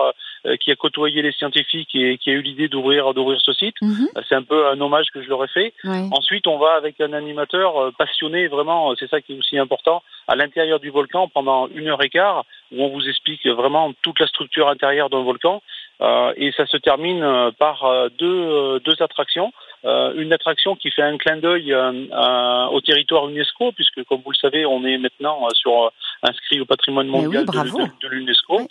qui 0.60 0.70
a 0.70 0.76
côtoyé 0.76 1.22
les 1.22 1.32
scientifiques 1.32 1.94
et 1.94 2.18
qui 2.18 2.30
a 2.30 2.34
eu 2.34 2.42
l'idée 2.42 2.68
d'ouvrir 2.68 3.14
d'ouvrir 3.14 3.40
ce 3.40 3.52
site. 3.52 3.76
Mhm. 3.80 4.08
C'est 4.28 4.34
un 4.34 4.42
peu 4.42 4.68
un 4.68 4.80
hommage 4.80 5.06
que 5.12 5.22
je 5.22 5.28
leur 5.28 5.42
ai 5.44 5.48
fait. 5.48 5.72
Ensuite, 6.12 6.46
on 6.46 6.58
va 6.58 6.74
avec 6.74 7.00
un 7.00 7.12
animateur 7.12 7.92
passionné, 7.98 8.48
vraiment, 8.48 8.94
c'est 8.96 9.08
ça 9.08 9.20
qui 9.20 9.32
est 9.34 9.38
aussi 9.38 9.58
important, 9.58 10.02
à 10.26 10.36
l'intérieur 10.36 10.80
du 10.80 10.90
volcan 10.90 11.28
pendant 11.28 11.68
une 11.68 11.88
heure 11.88 12.02
et 12.02 12.10
quart, 12.10 12.44
où 12.72 12.82
on 12.82 12.88
vous 12.88 13.08
explique 13.08 13.46
vraiment 13.46 13.92
toute 14.02 14.20
la 14.20 14.26
structure 14.26 14.68
intérieure 14.68 15.10
d'un 15.10 15.22
volcan. 15.22 15.62
Et 16.00 16.52
ça 16.56 16.66
se 16.66 16.76
termine 16.76 17.50
par 17.58 18.10
deux, 18.18 18.80
deux 18.80 19.02
attractions. 19.02 19.52
Euh, 19.84 20.12
une 20.16 20.32
attraction 20.32 20.74
qui 20.74 20.90
fait 20.90 21.02
un 21.02 21.16
clin 21.18 21.36
d'œil 21.36 21.72
euh, 21.72 22.66
au 22.66 22.80
territoire 22.80 23.28
UNESCO, 23.28 23.70
puisque 23.72 24.02
comme 24.04 24.22
vous 24.24 24.32
le 24.32 24.36
savez, 24.36 24.66
on 24.66 24.84
est 24.84 24.98
maintenant 24.98 25.46
euh, 25.46 25.50
sur 25.54 25.92
inscrit 26.22 26.60
au 26.60 26.64
patrimoine 26.64 27.06
mondial 27.06 27.46
de, 27.46 28.08
l'UNESCO 28.08 28.68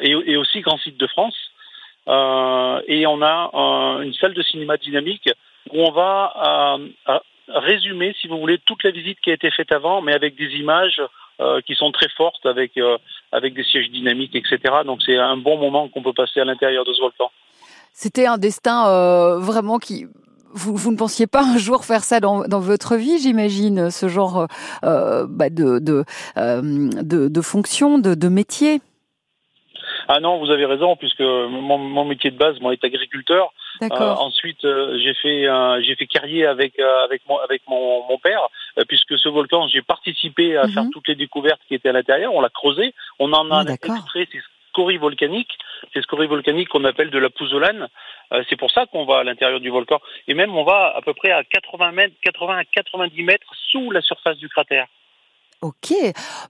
et, 0.00 0.10
et, 0.10 0.36
aussi 0.36 0.60
grand 0.60 0.76
site 0.76 0.98
de 0.98 1.06
France. 1.06 1.36
et 2.06 3.06
on 3.06 3.22
a 3.22 3.50
une 4.02 4.12
salle 4.14 4.34
de 4.34 4.42
cinéma 4.42 4.76
dynamique 4.76 5.30
où 5.72 5.82
on 5.82 5.92
va 5.92 6.78
résumer, 7.48 8.14
si 8.20 8.28
vous 8.28 8.38
voulez, 8.38 8.58
toute 8.58 8.84
la 8.84 8.90
visite 8.90 9.18
qui 9.20 9.30
a 9.30 9.34
été 9.34 9.50
faite 9.50 9.72
avant, 9.72 10.02
mais 10.02 10.12
avec 10.12 10.36
des 10.36 10.56
images 10.56 11.00
qui 11.66 11.74
sont 11.74 11.90
très 11.92 12.08
fortes, 12.16 12.44
avec 12.44 12.78
avec 13.32 13.54
des 13.54 13.64
sièges 13.64 13.90
dynamiques, 13.90 14.34
etc. 14.34 14.58
Donc 14.84 15.00
c'est 15.04 15.16
un 15.16 15.36
bon 15.36 15.56
moment 15.58 15.88
qu'on 15.88 16.02
peut 16.02 16.12
passer 16.12 16.40
à 16.40 16.44
l'intérieur 16.44 16.84
de 16.84 16.92
ce 16.92 17.00
volcan. 17.00 17.30
C'était 17.92 18.26
un 18.26 18.38
destin 18.38 19.38
vraiment 19.38 19.78
qui 19.78 20.06
vous, 20.52 20.76
vous, 20.76 20.90
ne 20.90 20.96
pensiez 20.96 21.26
pas 21.26 21.42
un 21.42 21.58
jour 21.58 21.84
faire 21.84 22.04
ça 22.04 22.20
dans, 22.20 22.42
dans 22.44 22.60
votre 22.60 22.96
vie, 22.96 23.18
j'imagine, 23.18 23.90
ce 23.90 24.08
genre 24.08 24.46
euh, 24.84 25.26
bah 25.28 25.50
de, 25.50 25.78
de, 25.78 26.04
euh, 26.36 26.60
de, 26.62 27.28
de, 27.28 27.40
fonction, 27.40 27.98
de, 27.98 28.14
de 28.14 28.28
métier 28.28 28.80
ah 30.12 30.18
non, 30.18 30.38
vous 30.38 30.50
avez 30.50 30.66
raison, 30.66 30.96
puisque 30.96 31.20
mon, 31.20 31.78
mon 31.78 32.04
métier 32.04 32.32
de 32.32 32.36
base, 32.36 32.58
moi, 32.60 32.72
est 32.72 32.84
agriculteur. 32.84 33.52
Euh, 33.82 33.86
ensuite, 33.88 34.64
euh, 34.64 34.98
j'ai 34.98 35.14
fait 35.14 35.46
j'ai 35.82 35.94
fait 35.94 36.06
carrier 36.06 36.46
avec 36.46 36.80
euh, 36.80 37.04
avec 37.04 37.22
mon 37.28 37.38
avec 37.38 37.62
mon, 37.68 38.06
mon 38.08 38.18
père, 38.18 38.42
puisque 38.88 39.16
ce 39.16 39.28
volcan, 39.28 39.68
j'ai 39.68 39.82
participé 39.82 40.56
à 40.56 40.66
faire 40.66 40.84
mhm. 40.84 40.90
toutes 40.90 41.06
les 41.06 41.14
découvertes 41.14 41.60
qui 41.68 41.74
étaient 41.74 41.90
à 41.90 41.92
l'intérieur. 41.92 42.34
On 42.34 42.40
l'a 42.40 42.48
creusé, 42.48 42.92
on 43.20 43.32
en 43.32 43.50
a 43.52 43.64
ah, 43.68 43.72
extrait 43.72 44.26
ces 44.32 44.40
scories 44.70 44.98
volcaniques, 44.98 45.56
ces 45.92 46.02
scories 46.02 46.26
volcaniques 46.26 46.68
qu'on 46.68 46.84
appelle 46.84 47.10
de 47.10 47.18
la 47.18 47.30
pouzzolane. 47.30 47.88
Euh, 48.32 48.42
c'est 48.48 48.56
pour 48.56 48.70
ça 48.70 48.86
qu'on 48.86 49.04
va 49.04 49.18
à 49.18 49.24
l'intérieur 49.24 49.60
du 49.60 49.70
volcan. 49.70 50.00
Et 50.28 50.34
même, 50.34 50.56
on 50.56 50.64
va 50.64 50.92
à 50.96 51.02
peu 51.02 51.14
près 51.14 51.30
à 51.30 51.44
80 51.44 51.92
mètres, 51.92 52.14
80 52.22 52.58
à 52.58 52.64
90 52.64 53.22
mètres 53.22 53.52
sous 53.70 53.90
la 53.90 54.00
surface 54.00 54.38
du 54.38 54.48
cratère. 54.48 54.86
Ok, 55.62 55.92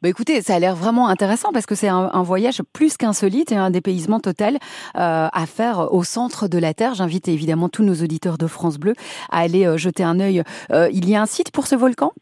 bah 0.03 0.09
écoutez, 0.09 0.41
ça 0.41 0.55
a 0.55 0.59
l'air 0.61 0.77
vraiment 0.77 1.09
intéressant 1.09 1.51
parce 1.53 1.67
que 1.67 1.75
c'est 1.75 1.89
un, 1.89 2.23
voyage 2.23 2.63
plus 2.73 2.97
qu'insolite 2.97 3.51
et 3.51 3.57
un 3.57 3.71
dépaysement 3.71 4.21
total 4.21 4.55
euh, 4.55 5.29
à 5.33 5.47
faire 5.47 5.93
au 5.93 6.05
centre 6.05 6.47
de 6.47 6.59
la 6.59 6.75
Terre. 6.75 6.95
J'invite 6.95 7.27
évidemment 7.27 7.69
tous 7.69 7.83
nos 7.83 7.95
auditeurs 7.95 8.39
de 8.39 8.47
France 8.47 8.79
Bleu 8.79 8.95
à 9.31 9.41
aller 9.41 9.67
euh, 9.67 9.77
jeter 9.77 10.05
un 10.05 10.21
œil. 10.21 10.45
il 10.93 11.09
y 11.09 11.17
a 11.17 11.23
un 11.23 11.27
site 11.27 11.51
pour 11.51 11.67
ce 11.67 11.75
volcan? 11.75 12.13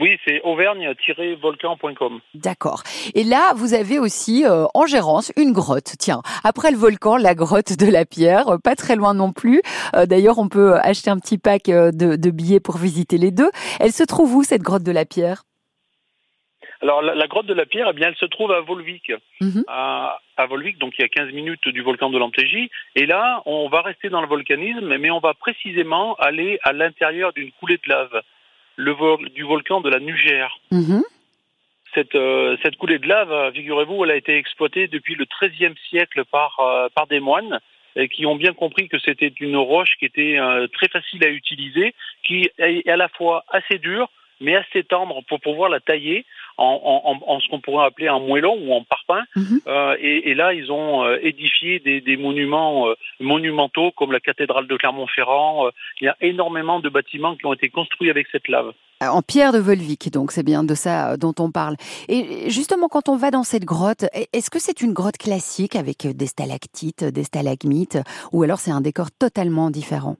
Oui, 0.00 0.16
c'est 0.24 0.40
auvergne-volcan.com. 0.42 2.20
D'accord. 2.34 2.82
Et 3.14 3.24
là, 3.24 3.52
vous 3.56 3.74
avez 3.74 3.98
aussi 3.98 4.44
euh, 4.44 4.66
en 4.74 4.86
gérance 4.86 5.32
une 5.36 5.52
grotte. 5.52 5.94
Tiens, 5.98 6.22
après 6.44 6.70
le 6.70 6.76
volcan, 6.76 7.16
la 7.16 7.34
grotte 7.34 7.76
de 7.76 7.90
la 7.90 8.04
pierre, 8.04 8.48
euh, 8.48 8.58
pas 8.58 8.76
très 8.76 8.94
loin 8.94 9.14
non 9.14 9.32
plus. 9.32 9.60
Euh, 9.96 10.06
d'ailleurs, 10.06 10.38
on 10.38 10.48
peut 10.48 10.76
acheter 10.76 11.10
un 11.10 11.18
petit 11.18 11.38
pack 11.38 11.64
de, 11.64 12.30
billets 12.30 12.60
pour 12.60 12.76
visiter 12.76 13.18
les 13.18 13.32
deux. 13.32 13.50
Elle 13.80 13.92
se 13.92 14.04
trouve 14.04 14.36
où 14.36 14.42
cette 14.44 14.62
grotte 14.62 14.84
de 14.84 14.92
la 14.92 15.04
pierre? 15.04 15.44
Alors 16.80 17.02
la, 17.02 17.26
grotte 17.26 17.46
de 17.46 17.54
la 17.54 17.66
pierre, 17.66 17.88
eh 17.90 17.92
bien, 17.92 18.08
elle 18.08 18.16
se 18.16 18.26
trouve 18.26 18.52
à 18.52 18.60
Volvic, 18.60 19.12
mhm. 19.40 19.64
à, 19.66 20.20
à, 20.36 20.46
Volvic, 20.46 20.78
donc 20.78 20.94
il 20.98 21.02
y 21.02 21.04
a 21.04 21.08
15 21.08 21.32
minutes 21.32 21.68
du 21.68 21.82
volcan 21.82 22.10
de 22.10 22.18
l'Antégie. 22.18 22.70
Et 22.94 23.06
là, 23.06 23.42
on 23.46 23.68
va 23.68 23.82
rester 23.82 24.08
dans 24.10 24.20
le 24.20 24.28
volcanisme, 24.28 24.96
mais 24.96 25.10
on 25.10 25.18
va 25.18 25.34
précisément 25.34 26.14
aller 26.16 26.58
à 26.62 26.72
l'intérieur 26.72 27.32
d'une 27.32 27.50
coulée 27.52 27.78
de 27.84 27.88
lave 27.88 28.22
le 28.78 28.92
vol 28.92 29.28
du 29.30 29.42
volcan 29.42 29.80
de 29.80 29.90
la 29.90 29.98
Nugère. 29.98 30.56
Mhm. 30.70 31.02
Cette, 31.94 32.14
euh, 32.14 32.56
cette 32.62 32.76
coulée 32.76 32.98
de 32.98 33.08
lave, 33.08 33.52
figurez-vous, 33.54 34.04
elle 34.04 34.12
a 34.12 34.16
été 34.16 34.36
exploitée 34.36 34.86
depuis 34.86 35.16
le 35.16 35.24
XIIIe 35.24 35.74
siècle 35.88 36.24
par, 36.30 36.60
euh, 36.60 36.88
par 36.94 37.06
des 37.08 37.18
moines 37.18 37.60
et 37.96 38.08
qui 38.08 38.24
ont 38.26 38.36
bien 38.36 38.52
compris 38.52 38.88
que 38.88 38.98
c'était 39.00 39.32
une 39.40 39.56
roche 39.56 39.96
qui 39.98 40.04
était 40.04 40.38
euh, 40.38 40.68
très 40.68 40.88
facile 40.88 41.24
à 41.24 41.28
utiliser, 41.28 41.94
qui 42.24 42.48
est 42.58 42.88
à 42.88 42.96
la 42.96 43.08
fois 43.08 43.44
assez 43.48 43.78
dure, 43.78 44.08
mais 44.40 44.54
assez 44.54 44.84
tendre 44.84 45.22
pour 45.26 45.40
pouvoir 45.40 45.68
la 45.68 45.80
tailler 45.80 46.24
en, 46.58 47.02
en, 47.04 47.34
en 47.34 47.40
ce 47.40 47.48
qu'on 47.48 47.60
pourrait 47.60 47.86
appeler 47.86 48.08
un 48.08 48.18
moellon 48.18 48.56
ou 48.60 48.72
en 48.72 48.84
parpaing. 48.84 49.22
Mhm. 49.36 49.60
euh, 49.66 49.96
et, 50.00 50.30
et, 50.30 50.34
là, 50.34 50.52
ils 50.52 50.70
ont 50.70 51.04
euh, 51.04 51.18
édifié 51.22 51.78
des, 51.78 52.00
des 52.00 52.16
monuments 52.16 52.88
euh, 52.88 52.94
monumentaux 53.20 53.92
comme 53.92 54.12
la 54.12 54.20
cathédrale 54.20 54.66
de 54.66 54.76
Clermont-Ferrand. 54.76 55.68
Il 56.00 56.04
y 56.04 56.08
a 56.08 56.16
énormément 56.20 56.80
de 56.80 56.88
bâtiments 56.88 57.36
qui 57.36 57.46
ont 57.46 57.52
été 57.52 57.68
construits 57.68 58.10
avec 58.10 58.26
cette 58.32 58.48
lave. 58.48 58.72
En 59.00 59.22
pierre 59.22 59.52
de 59.52 59.58
Volvic, 59.58 60.10
donc 60.10 60.32
c'est 60.32 60.42
bien 60.42 60.64
de 60.64 60.74
ça 60.74 61.16
dont 61.16 61.34
on 61.38 61.52
parle. 61.52 61.76
Et 62.08 62.50
justement, 62.50 62.88
quand 62.88 63.08
on 63.08 63.16
va 63.16 63.30
dans 63.30 63.44
cette 63.44 63.64
grotte, 63.64 64.06
est-ce 64.32 64.50
que 64.50 64.58
c'est 64.58 64.80
une 64.80 64.92
grotte 64.92 65.18
classique 65.18 65.76
avec 65.76 66.04
des 66.04 66.26
stalactites, 66.26 67.04
des 67.04 67.22
stalagmites, 67.22 67.98
ou 68.32 68.42
alors 68.42 68.58
c'est 68.58 68.72
un 68.72 68.80
décor 68.80 69.12
totalement 69.16 69.70
différent? 69.70 70.16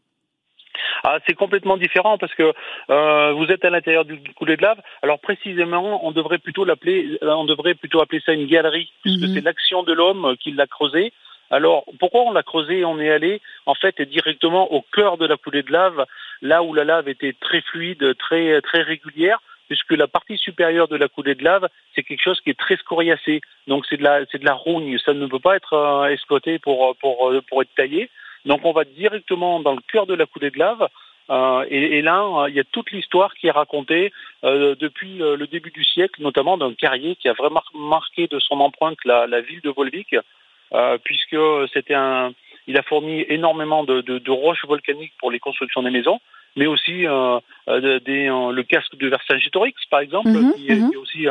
Ah, 1.05 1.19
c'est 1.27 1.35
complètement 1.35 1.77
différent 1.77 2.19
parce 2.19 2.35
que 2.35 2.53
euh, 2.91 3.33
vous 3.33 3.47
êtes 3.47 3.65
à 3.65 3.71
l'intérieur 3.71 4.05
du 4.05 4.21
coulé 4.35 4.57
de 4.57 4.63
lave. 4.63 4.81
Alors 5.03 5.21
précisément, 5.21 6.07
on 6.07 6.13
devrait 6.13 6.39
plutôt 6.39 6.65
l'appeler, 6.65 7.19
euh, 7.23 7.31
on 7.33 7.45
devrait 7.45 7.75
plutôt 7.75 8.01
appeler 8.01 8.23
ça 8.25 8.33
une 8.33 8.47
galerie, 8.47 8.93
puisque 9.03 9.23
mhm. 9.23 9.35
c'est 9.35 9.41
l'action 9.45 9.83
de 9.83 9.93
l'homme 9.93 10.37
qui 10.41 10.53
l'a 10.53 10.67
creusé. 10.67 11.13
Alors, 11.51 11.85
pourquoi 11.99 12.23
on 12.23 12.33
l'a 12.33 12.43
creusé 12.43 12.85
On 12.85 13.01
est 13.01 13.11
allé, 13.11 13.41
en 13.65 13.75
fait, 13.75 14.03
directement 14.03 14.71
au 14.73 14.83
cœur 14.93 15.17
de 15.17 15.27
la 15.27 15.37
coulée 15.37 15.63
de 15.63 15.73
lave, 15.73 16.05
là 16.43 16.63
où 16.63 16.75
la 16.75 16.85
lave 16.85 17.09
était 17.09 17.35
très 17.41 17.63
fluide, 17.63 18.17
très 18.19 18.61
très 18.61 18.83
régulière, 18.83 19.41
puisque 19.69 19.93
la 19.93 20.09
partie 20.09 20.37
supérieure 20.37 20.89
de 20.89 20.97
la 20.97 21.09
coulée 21.09 21.35
de 21.35 21.45
lave, 21.45 21.69
c'est 21.95 22.03
quelque 22.03 22.23
chose 22.23 22.41
qui 22.43 22.51
est 22.51 22.59
très 22.59 22.77
scoriacé. 22.77 23.41
Donc 23.67 23.87
c'est 23.89 23.97
de 23.97 24.03
la, 24.03 24.27
c'est 24.31 24.39
de 24.39 24.45
la 24.45 24.53
rougne. 24.53 24.99
Ça 24.99 25.15
ne 25.15 25.27
peut 25.27 25.39
pas 25.39 25.57
être 25.57 25.73
euh, 25.73 26.09
exploité 26.09 26.59
pour, 26.59 26.95
pour, 26.97 27.33
pour 27.49 27.63
être 27.63 27.75
taillé. 27.75 28.11
Donc 28.49 28.65
on 28.65 28.73
va 28.73 28.85
directement 28.85 29.61
dans 29.61 29.75
le 29.75 29.83
cœur 29.93 30.07
de 30.07 30.15
la 30.15 30.27
coulée 30.27 30.51
de 30.51 30.59
lave. 30.59 30.89
Euh, 31.31 31.67
et, 31.69 31.99
et, 31.99 32.03
là, 32.03 32.47
il 32.49 32.55
y 32.55 32.61
a 32.61 32.65
toute 32.65 32.91
l'histoire 32.91 33.35
qui 33.35 33.49
est 33.49 33.51
racontée 33.51 34.13
euh, 34.45 34.75
depuis 34.81 35.19
le 35.19 35.47
début 35.47 35.71
du 35.71 35.85
siècle, 35.85 36.23
notamment 36.23 36.57
d'un 36.57 36.73
carrier 36.73 37.17
qui 37.17 37.29
a 37.29 37.35
vraiment 37.35 37.63
marqué 37.75 38.27
de 38.29 38.39
son 38.39 38.59
empreinte 38.61 38.97
la, 39.05 39.27
la 39.27 39.43
ville 39.43 39.61
de 39.61 39.69
Volvic, 39.69 40.17
euh, 40.73 40.97
puisque 41.05 41.37
c'était 41.75 41.95
un, 41.95 42.33
il 42.67 42.79
a 42.79 42.83
fourni 42.83 43.27
énormément 43.29 43.85
de, 43.85 44.01
de, 44.01 44.19
de, 44.19 44.31
roches 44.31 44.65
volcaniques 44.67 45.13
pour 45.19 45.31
les 45.31 45.39
constructions 45.39 45.83
des 45.83 45.91
maisons, 45.91 46.19
mais 46.57 46.67
aussi 46.67 47.07
euh, 47.07 47.41
des, 47.67 48.29
le 48.29 48.63
casque 48.63 48.97
de 48.97 49.09
Vercingétorix, 49.09 49.75
par 49.91 50.01
exemple, 50.01 50.31
Mhm, 50.31 50.55
qui, 50.55 50.69
est, 50.69 50.77
mhm. 50.77 50.89
qui 50.89 50.95
est 50.95 50.99
aussi 50.99 51.27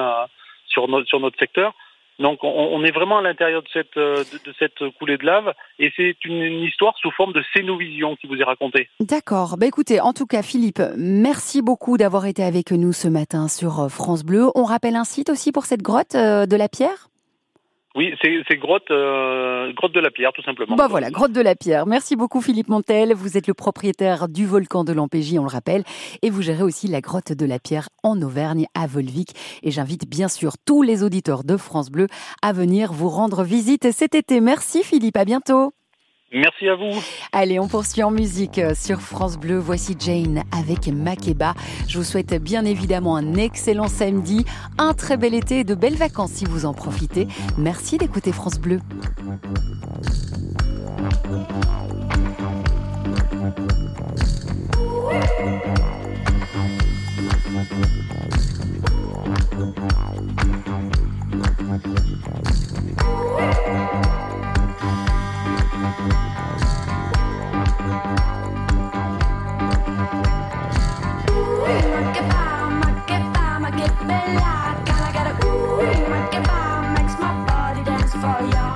sur, 0.67 0.88
notre, 0.88 1.08
sur 1.08 1.19
notre 1.19 1.39
secteur. 1.39 1.73
Donc 2.19 2.43
on, 2.43 2.47
on 2.49 2.84
est 2.84 2.91
vraiment 2.91 3.19
à 3.19 3.21
l'intérieur 3.21 3.62
de 3.62 3.67
cette, 3.71 3.95
de, 3.95 4.23
de 4.23 4.53
cette 4.58 4.89
coulée 4.97 5.17
de 5.17 5.25
lave 5.25 5.53
et 5.80 5.91
c'est 5.95 6.15
une, 6.25 6.41
une 6.41 6.63
histoire 6.63 6.95
sous 6.97 7.12
forme 7.12 7.34
de 7.34 7.43
scénovision 7.53 8.15
qui 8.15 8.27
vous 8.27 8.36
est 8.36 8.43
racontée. 8.43 8.89
D'accord. 8.99 9.58
Bah 9.58 9.65
écoutez, 9.65 9.99
en 10.01 10.13
tout 10.13 10.25
cas, 10.25 10.41
Philippe, 10.41 10.82
merci 10.97 11.62
beaucoup 11.62 11.97
d'avoir 11.97 12.25
été 12.25 12.43
avec 12.43 12.71
nous 12.71 12.93
ce 12.93 13.08
matin 13.08 13.47
sur 13.47 13.82
euh, 13.82 13.88
France 13.89 14.23
Bleu. 14.23 14.47
On 14.56 14.63
rappelle 14.63 14.95
un 14.95 15.03
site 15.03 15.30
aussi 15.30 15.51
pour 15.51 15.65
cette 15.65 15.82
grotte 15.82 16.15
euh, 16.15 16.45
de 16.45 16.56
la 16.56 16.69
Pierre? 16.69 17.10
Oui, 17.97 18.13
c'est 18.21 18.57
grotte, 18.57 18.91
euh, 18.91 19.73
grotte 19.73 19.91
de 19.91 19.99
la 19.99 20.12
Pierre, 20.12 20.31
tout 20.31 20.43
simplement. 20.43 20.75
Bah 20.75 20.86
voilà, 20.88 21.10
grotte 21.10 21.31
de 21.31 21.41
la 21.41 21.55
Pierre. 21.55 21.88
Merci 21.88 22.15
beaucoup 22.15 22.41
Philippe 22.41 22.67
Montel. 22.67 23.15
Vous 23.15 23.38
êtes 23.38 23.47
le 23.47 23.55
propriétaire 23.55 24.29
du 24.29 24.45
volcan 24.45 24.83
de 24.83 24.93
l'Ampégie, 24.93 25.39
on 25.39 25.43
le 25.43 25.49
rappelle, 25.49 25.83
et 26.21 26.29
vous 26.29 26.43
gérez 26.43 26.62
aussi 26.62 26.88
la 26.88 27.01
grotte 27.01 27.33
de 27.33 27.45
la 27.47 27.57
Pierre 27.57 27.89
en 28.03 28.21
Auvergne, 28.21 28.67
à 28.75 28.86
Volvic. 28.86 29.29
Et 29.63 29.71
j'invite 29.71 30.07
bien 30.07 30.27
sûr 30.27 30.53
tous 30.63 30.83
les 30.83 31.01
auditeurs 31.01 31.43
de 31.43 31.57
France 31.57 31.89
Bleu 31.89 32.05
à 32.43 32.53
venir 32.53 32.93
vous 32.93 33.10
rendre 33.10 33.41
visite 33.43 33.91
cet 33.91 34.13
été. 34.13 34.41
Merci 34.41 34.83
Philippe, 34.83 35.17
à 35.17 35.25
bientôt. 35.25 35.73
Merci 36.34 36.68
à 36.68 36.76
vous. 36.76 37.02
Allez, 37.32 37.58
on 37.60 37.68
poursuit 37.70 38.04
en 38.04 38.12
musique 38.12 38.60
euh, 38.60 38.74
sur 38.76 39.00
France 39.00 39.38
Bleu. 39.38 39.58
Voici 39.58 39.96
Jane 39.98 40.44
avec 40.52 40.88
Makeba. 40.88 41.54
Je 41.88 41.98
vous 41.98 42.04
souhaite 42.04 42.34
bien 42.42 42.66
évidemment 42.66 43.16
un 43.16 43.36
excellent 43.36 43.88
samedi, 43.88 44.46
un 44.78 44.94
très 44.94 45.16
bel 45.16 45.34
été 45.34 45.60
et 45.60 45.63
de 45.63 45.74
belles 45.74 45.96
vacances 45.96 46.32
si 46.32 46.46
vous 46.46 46.66
en 46.66 46.74
profitez. 46.74 47.28
Merci 47.58 47.98
d'écouter 47.98 48.34
France 48.34 48.60
Bleu. 48.60 48.80
for 78.36 78.66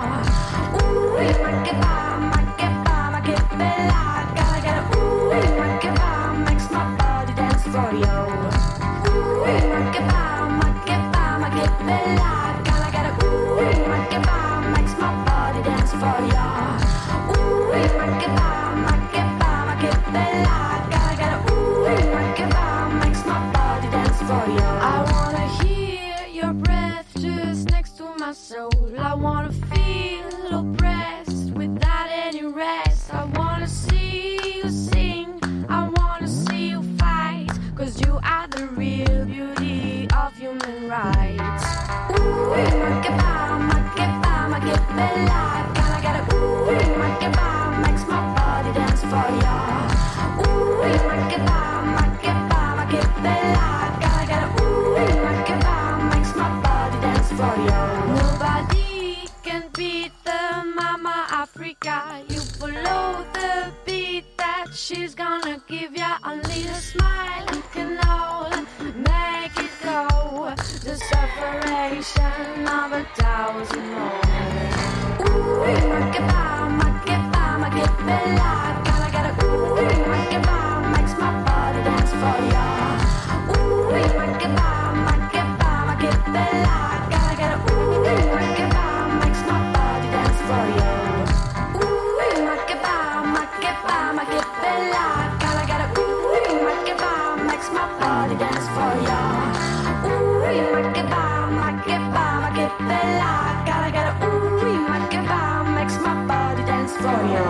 Sonia. 107.01 107.41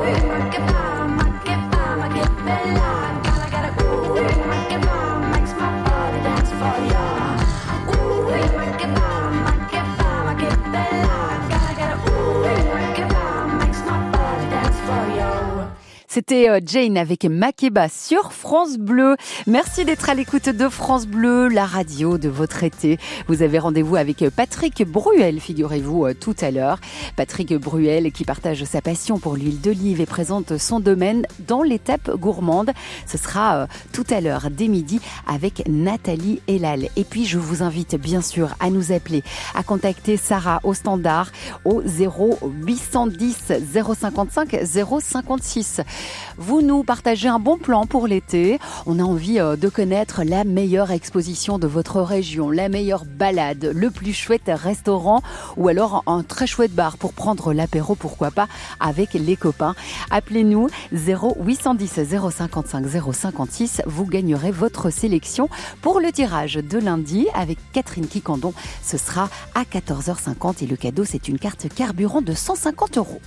Uy, 0.00 0.12
ma 0.28 0.48
che 0.50 0.60
pa, 0.60 1.04
ma 1.16 1.24
que 1.42 1.56
pa, 1.70 1.96
ma 1.96 2.06
que 2.14 2.24
bella. 2.44 2.79
C'était 16.20 16.50
euh, 16.50 16.60
Jane 16.62 16.98
avec 16.98 17.24
Makeba 17.24 17.88
sur 17.88 18.34
France 18.34 18.76
Bleu. 18.76 19.16
Merci 19.46 19.86
d'être 19.86 20.10
à 20.10 20.14
l'écoute 20.14 20.50
de 20.50 20.68
France 20.68 21.06
Bleu, 21.06 21.48
la 21.48 21.64
radio 21.64 22.18
de 22.18 22.28
votre 22.28 22.62
été. 22.62 22.98
Vous 23.26 23.40
avez 23.40 23.58
rendez-vous 23.58 23.96
avec 23.96 24.20
euh, 24.20 24.28
Patrick 24.28 24.84
Bruel, 24.86 25.40
figurez-vous, 25.40 26.04
euh, 26.04 26.12
tout 26.12 26.34
à 26.42 26.50
l'heure. 26.50 26.78
Patrick 27.16 27.54
Bruel 27.54 28.12
qui 28.12 28.26
partage 28.26 28.64
sa 28.64 28.82
passion 28.82 29.18
pour 29.18 29.34
l'huile 29.34 29.62
d'olive 29.62 30.02
et 30.02 30.04
présente 30.04 30.58
son 30.58 30.78
domaine 30.78 31.24
dans 31.48 31.62
l'étape 31.62 32.10
gourmande. 32.16 32.72
Ce 33.06 33.16
sera 33.16 33.66
tout 33.94 34.04
à 34.10 34.20
l'heure 34.20 34.50
dès 34.50 34.68
midi 34.68 35.00
avec 35.26 35.66
Nathalie 35.70 36.42
Elal. 36.48 36.90
Et 36.96 37.04
puis 37.04 37.24
je 37.24 37.38
vous 37.38 37.62
invite 37.62 37.94
bien 37.94 38.20
sûr 38.20 38.56
à 38.60 38.68
nous 38.68 38.92
appeler, 38.92 39.22
à 39.54 39.62
contacter 39.62 40.18
Sarah 40.18 40.60
au 40.64 40.74
standard 40.74 41.32
au 41.64 41.80
0810 41.80 43.52
055 43.72 44.58
056. 44.66 45.80
Vous 46.36 46.62
nous 46.62 46.82
partagez 46.82 47.28
un 47.28 47.38
bon 47.38 47.58
plan 47.58 47.86
pour 47.86 48.06
l'été. 48.06 48.58
On 48.86 48.98
a 48.98 49.02
envie 49.02 49.38
euh, 49.38 49.56
de 49.56 49.68
connaître 49.68 50.22
la 50.24 50.44
meilleure 50.44 50.90
exposition 50.90 51.58
de 51.58 51.66
votre 51.66 52.00
région, 52.00 52.50
la 52.50 52.68
meilleure 52.68 53.04
balade, 53.04 53.72
le 53.74 53.90
plus 53.90 54.12
chouette 54.12 54.50
restaurant 54.52 55.22
ou 55.56 55.68
alors 55.68 56.02
un 56.06 56.22
très 56.22 56.46
chouette 56.46 56.74
bar 56.74 56.96
pour 56.96 57.12
prendre 57.12 57.52
l'apéro, 57.52 57.94
pourquoi 57.94 58.30
pas, 58.30 58.48
avec 58.80 59.14
les 59.14 59.36
copains. 59.36 59.74
Appelez-nous 60.10 60.68
0810 60.92 62.00
055 62.30 62.86
056. 63.12 63.82
Vous 63.86 64.06
gagnerez 64.06 64.50
votre 64.50 64.90
sélection 64.90 65.48
pour 65.82 66.00
le 66.00 66.12
tirage 66.12 66.54
de 66.54 66.78
lundi 66.78 67.26
avec 67.34 67.58
Catherine 67.72 68.06
Quicandon. 68.06 68.52
Ce 68.82 68.98
sera 68.98 69.28
à 69.54 69.62
14h50 69.62 70.62
et 70.62 70.66
le 70.66 70.76
cadeau, 70.76 71.04
c'est 71.04 71.28
une 71.28 71.38
carte 71.38 71.68
carburant 71.74 72.22
de 72.22 72.32
150 72.32 72.98
euros. 72.98 73.20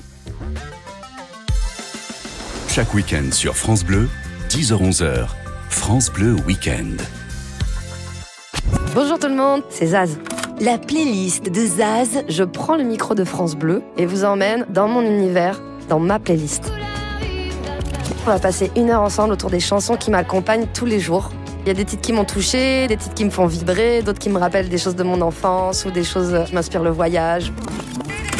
Chaque 2.75 2.95
week-end 2.95 3.31
sur 3.31 3.55
France 3.55 3.83
Bleu, 3.83 4.09
10h-11h, 4.49 5.27
France 5.69 6.09
Bleu 6.09 6.36
Week-end. 6.47 6.97
Bonjour 8.95 9.19
tout 9.19 9.27
le 9.27 9.36
monde, 9.36 9.62
c'est 9.69 9.86
Zaz. 9.86 10.17
La 10.59 10.79
playlist 10.79 11.51
de 11.51 11.67
Zaz. 11.67 12.23
Je 12.27 12.43
prends 12.43 12.75
le 12.75 12.83
micro 12.83 13.13
de 13.13 13.23
France 13.25 13.55
Bleu 13.55 13.83
et 13.95 14.07
vous 14.07 14.23
emmène 14.23 14.65
dans 14.69 14.88
mon 14.88 15.03
univers, 15.03 15.62
dans 15.88 15.99
ma 15.99 16.17
playlist. 16.17 16.73
On 18.25 18.31
va 18.31 18.39
passer 18.39 18.71
une 18.75 18.89
heure 18.89 19.03
ensemble 19.03 19.33
autour 19.33 19.51
des 19.51 19.59
chansons 19.59 19.95
qui 19.95 20.09
m'accompagnent 20.09 20.65
tous 20.73 20.88
les 20.88 20.99
jours. 20.99 21.29
Il 21.62 21.67
y 21.67 21.69
a 21.69 21.75
des 21.75 21.86
titres 21.86 22.01
qui 22.01 22.12
m'ont 22.12 22.25
touché, 22.25 22.88
des 22.88 22.97
titres 22.97 23.13
qui 23.13 23.25
me 23.25 23.29
font 23.29 23.45
vibrer, 23.45 24.01
d'autres 24.01 24.17
qui 24.17 24.31
me 24.31 24.39
rappellent 24.39 24.69
des 24.69 24.79
choses 24.79 24.95
de 24.95 25.03
mon 25.03 25.21
enfance 25.21 25.86
ou 25.86 25.91
des 25.91 26.03
choses 26.03 26.36
qui 26.47 26.55
m'inspirent 26.55 26.81
le 26.81 26.89
voyage. 26.89 27.53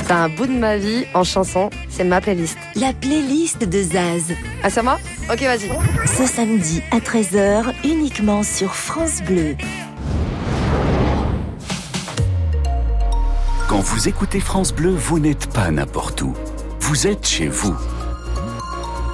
C'est 0.06 0.12
un 0.12 0.28
bout 0.28 0.48
de 0.48 0.52
ma 0.52 0.76
vie 0.76 1.06
en 1.14 1.24
chanson, 1.24 1.70
c'est 1.90 2.04
ma 2.04 2.20
playlist. 2.20 2.58
La 2.76 2.92
playlist 2.92 3.64
de 3.64 3.82
Zaz. 3.82 4.34
Ah, 4.62 4.70
c'est 4.70 4.82
à 4.82 4.84
moi 4.84 5.00
Ok, 5.32 5.42
vas-y. 5.44 5.70
Ce 6.06 6.26
samedi 6.26 6.82
à 6.92 7.00
13h, 7.00 7.74
uniquement 7.86 8.44
sur 8.44 8.76
France 8.76 9.22
Bleu. 9.22 9.56
Quand 13.70 13.80
vous 13.80 14.10
écoutez 14.10 14.42
France 14.42 14.74
Bleu, 14.74 14.90
vous 14.90 15.20
n'êtes 15.20 15.48
pas 15.48 15.72
n'importe 15.72 16.22
où. 16.22 16.34
Vous 16.82 17.08
êtes 17.08 17.26
chez 17.26 17.48
vous. 17.48 17.76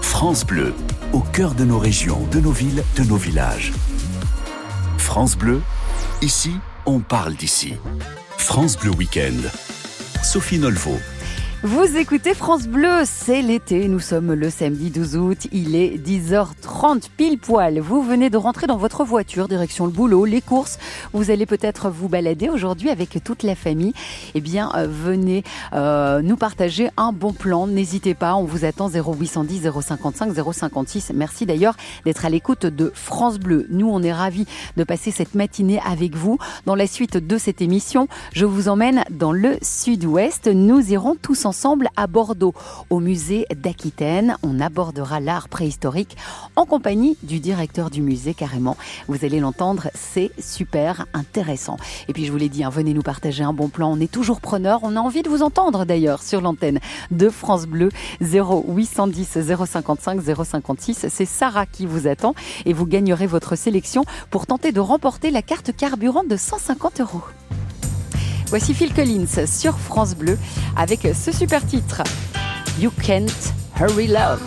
France 0.01 0.43
Bleu, 0.43 0.73
au 1.13 1.19
cœur 1.19 1.53
de 1.53 1.65
nos 1.65 1.77
régions, 1.77 2.25
de 2.31 2.39
nos 2.39 2.51
villes, 2.51 2.83
de 2.95 3.03
nos 3.03 3.17
villages. 3.17 3.73
France 4.97 5.37
Bleu, 5.37 5.61
ici, 6.23 6.53
on 6.87 6.99
parle 6.99 7.35
d'ici. 7.35 7.75
France 8.37 8.75
Bleu 8.75 8.89
Week-end. 8.89 9.49
Sophie 10.23 10.57
Nolvo. 10.57 11.18
Vous 11.61 11.97
écoutez 11.97 12.33
France 12.33 12.69
Bleu, 12.69 13.01
c'est 13.03 13.41
l'été, 13.41 13.89
nous 13.89 13.99
sommes 13.99 14.31
le 14.31 14.49
samedi 14.49 14.91
12 14.91 15.17
août, 15.17 15.47
il 15.51 15.75
est 15.75 15.97
10h30 15.97 17.09
pile 17.17 17.37
poil. 17.37 17.79
Vous 17.79 18.01
venez 18.01 18.29
de 18.29 18.37
rentrer 18.37 18.65
dans 18.65 18.77
votre 18.77 19.03
voiture, 19.03 19.49
direction 19.49 19.85
le 19.85 19.91
boulot, 19.91 20.23
les 20.23 20.39
courses. 20.39 20.79
Vous 21.11 21.31
allez 21.31 21.45
peut-être 21.45 21.89
vous 21.89 22.07
balader 22.07 22.47
aujourd'hui 22.47 22.89
avec 22.89 23.21
toute 23.25 23.43
la 23.43 23.55
famille. 23.55 23.91
Eh 24.35 24.39
bien, 24.39 24.71
euh, 24.73 24.87
venez 24.89 25.43
euh, 25.73 26.21
nous 26.21 26.37
partager 26.37 26.91
un 26.95 27.11
bon 27.11 27.33
plan. 27.33 27.67
N'hésitez 27.67 28.13
pas, 28.13 28.35
on 28.35 28.45
vous 28.45 28.63
attend 28.63 28.87
0810 28.89 29.69
055 29.81 30.31
056. 30.53 31.11
Merci 31.13 31.45
d'ailleurs 31.45 31.75
d'être 32.05 32.23
à 32.23 32.29
l'écoute 32.29 32.67
de 32.67 32.89
France 32.95 33.37
Bleu. 33.37 33.67
Nous, 33.69 33.89
on 33.89 34.01
est 34.01 34.13
ravis 34.13 34.45
de 34.77 34.85
passer 34.85 35.11
cette 35.11 35.35
matinée 35.35 35.81
avec 35.85 36.15
vous. 36.15 36.37
Dans 36.65 36.75
la 36.75 36.87
suite 36.87 37.17
de 37.17 37.37
cette 37.37 37.61
émission, 37.61 38.07
je 38.31 38.45
vous 38.45 38.69
emmène 38.69 39.03
dans 39.11 39.33
le 39.33 39.57
sud-ouest. 39.61 40.47
Nous 40.47 40.93
irons 40.93 41.17
tous 41.21 41.43
ensemble 41.43 41.48
à 41.95 42.07
Bordeaux, 42.07 42.53
au 42.89 42.99
musée 42.99 43.45
d'Aquitaine. 43.55 44.35
On 44.43 44.59
abordera 44.59 45.19
l'art 45.19 45.49
préhistorique 45.49 46.15
en 46.55 46.65
compagnie 46.65 47.17
du 47.23 47.39
directeur 47.39 47.89
du 47.89 48.01
musée 48.01 48.33
carrément. 48.33 48.77
Vous 49.07 49.25
allez 49.25 49.39
l'entendre, 49.39 49.89
c'est 49.93 50.31
super 50.39 51.05
intéressant. 51.13 51.77
Et 52.07 52.13
puis 52.13 52.25
je 52.25 52.31
vous 52.31 52.37
l'ai 52.37 52.49
dit, 52.49 52.63
hein, 52.63 52.69
venez 52.69 52.93
nous 52.93 53.01
partager 53.01 53.43
un 53.43 53.53
bon 53.53 53.67
plan. 53.67 53.91
On 53.91 53.99
est 53.99 54.11
toujours 54.11 54.41
preneur. 54.41 54.81
On 54.83 54.95
a 54.95 54.99
envie 54.99 55.23
de 55.23 55.29
vous 55.29 55.41
entendre 55.41 55.85
d'ailleurs 55.85 56.21
sur 56.21 56.41
l'antenne 56.41 56.79
de 57.11 57.29
France 57.29 57.65
Bleu 57.65 57.89
0810 58.21 59.39
055 59.65 60.21
056. 60.21 61.07
C'est 61.09 61.25
Sarah 61.25 61.65
qui 61.65 61.85
vous 61.85 62.07
attend 62.07 62.35
et 62.65 62.73
vous 62.73 62.85
gagnerez 62.85 63.27
votre 63.27 63.55
sélection 63.55 64.03
pour 64.29 64.45
tenter 64.45 64.71
de 64.71 64.79
remporter 64.79 65.31
la 65.31 65.41
carte 65.41 65.75
carburant 65.75 66.23
de 66.23 66.37
150 66.37 67.01
euros. 67.01 67.21
Voici 68.49 68.73
Phil 68.73 68.91
Collins 68.93 69.45
sur 69.45 69.77
France 69.77 70.15
Bleu 70.15 70.37
avec 70.75 71.07
ce 71.13 71.31
super 71.31 71.63
titre 71.65 72.01
You 72.79 72.91
Can't 73.05 73.53
Hurry 73.79 74.07
Love. 74.07 74.41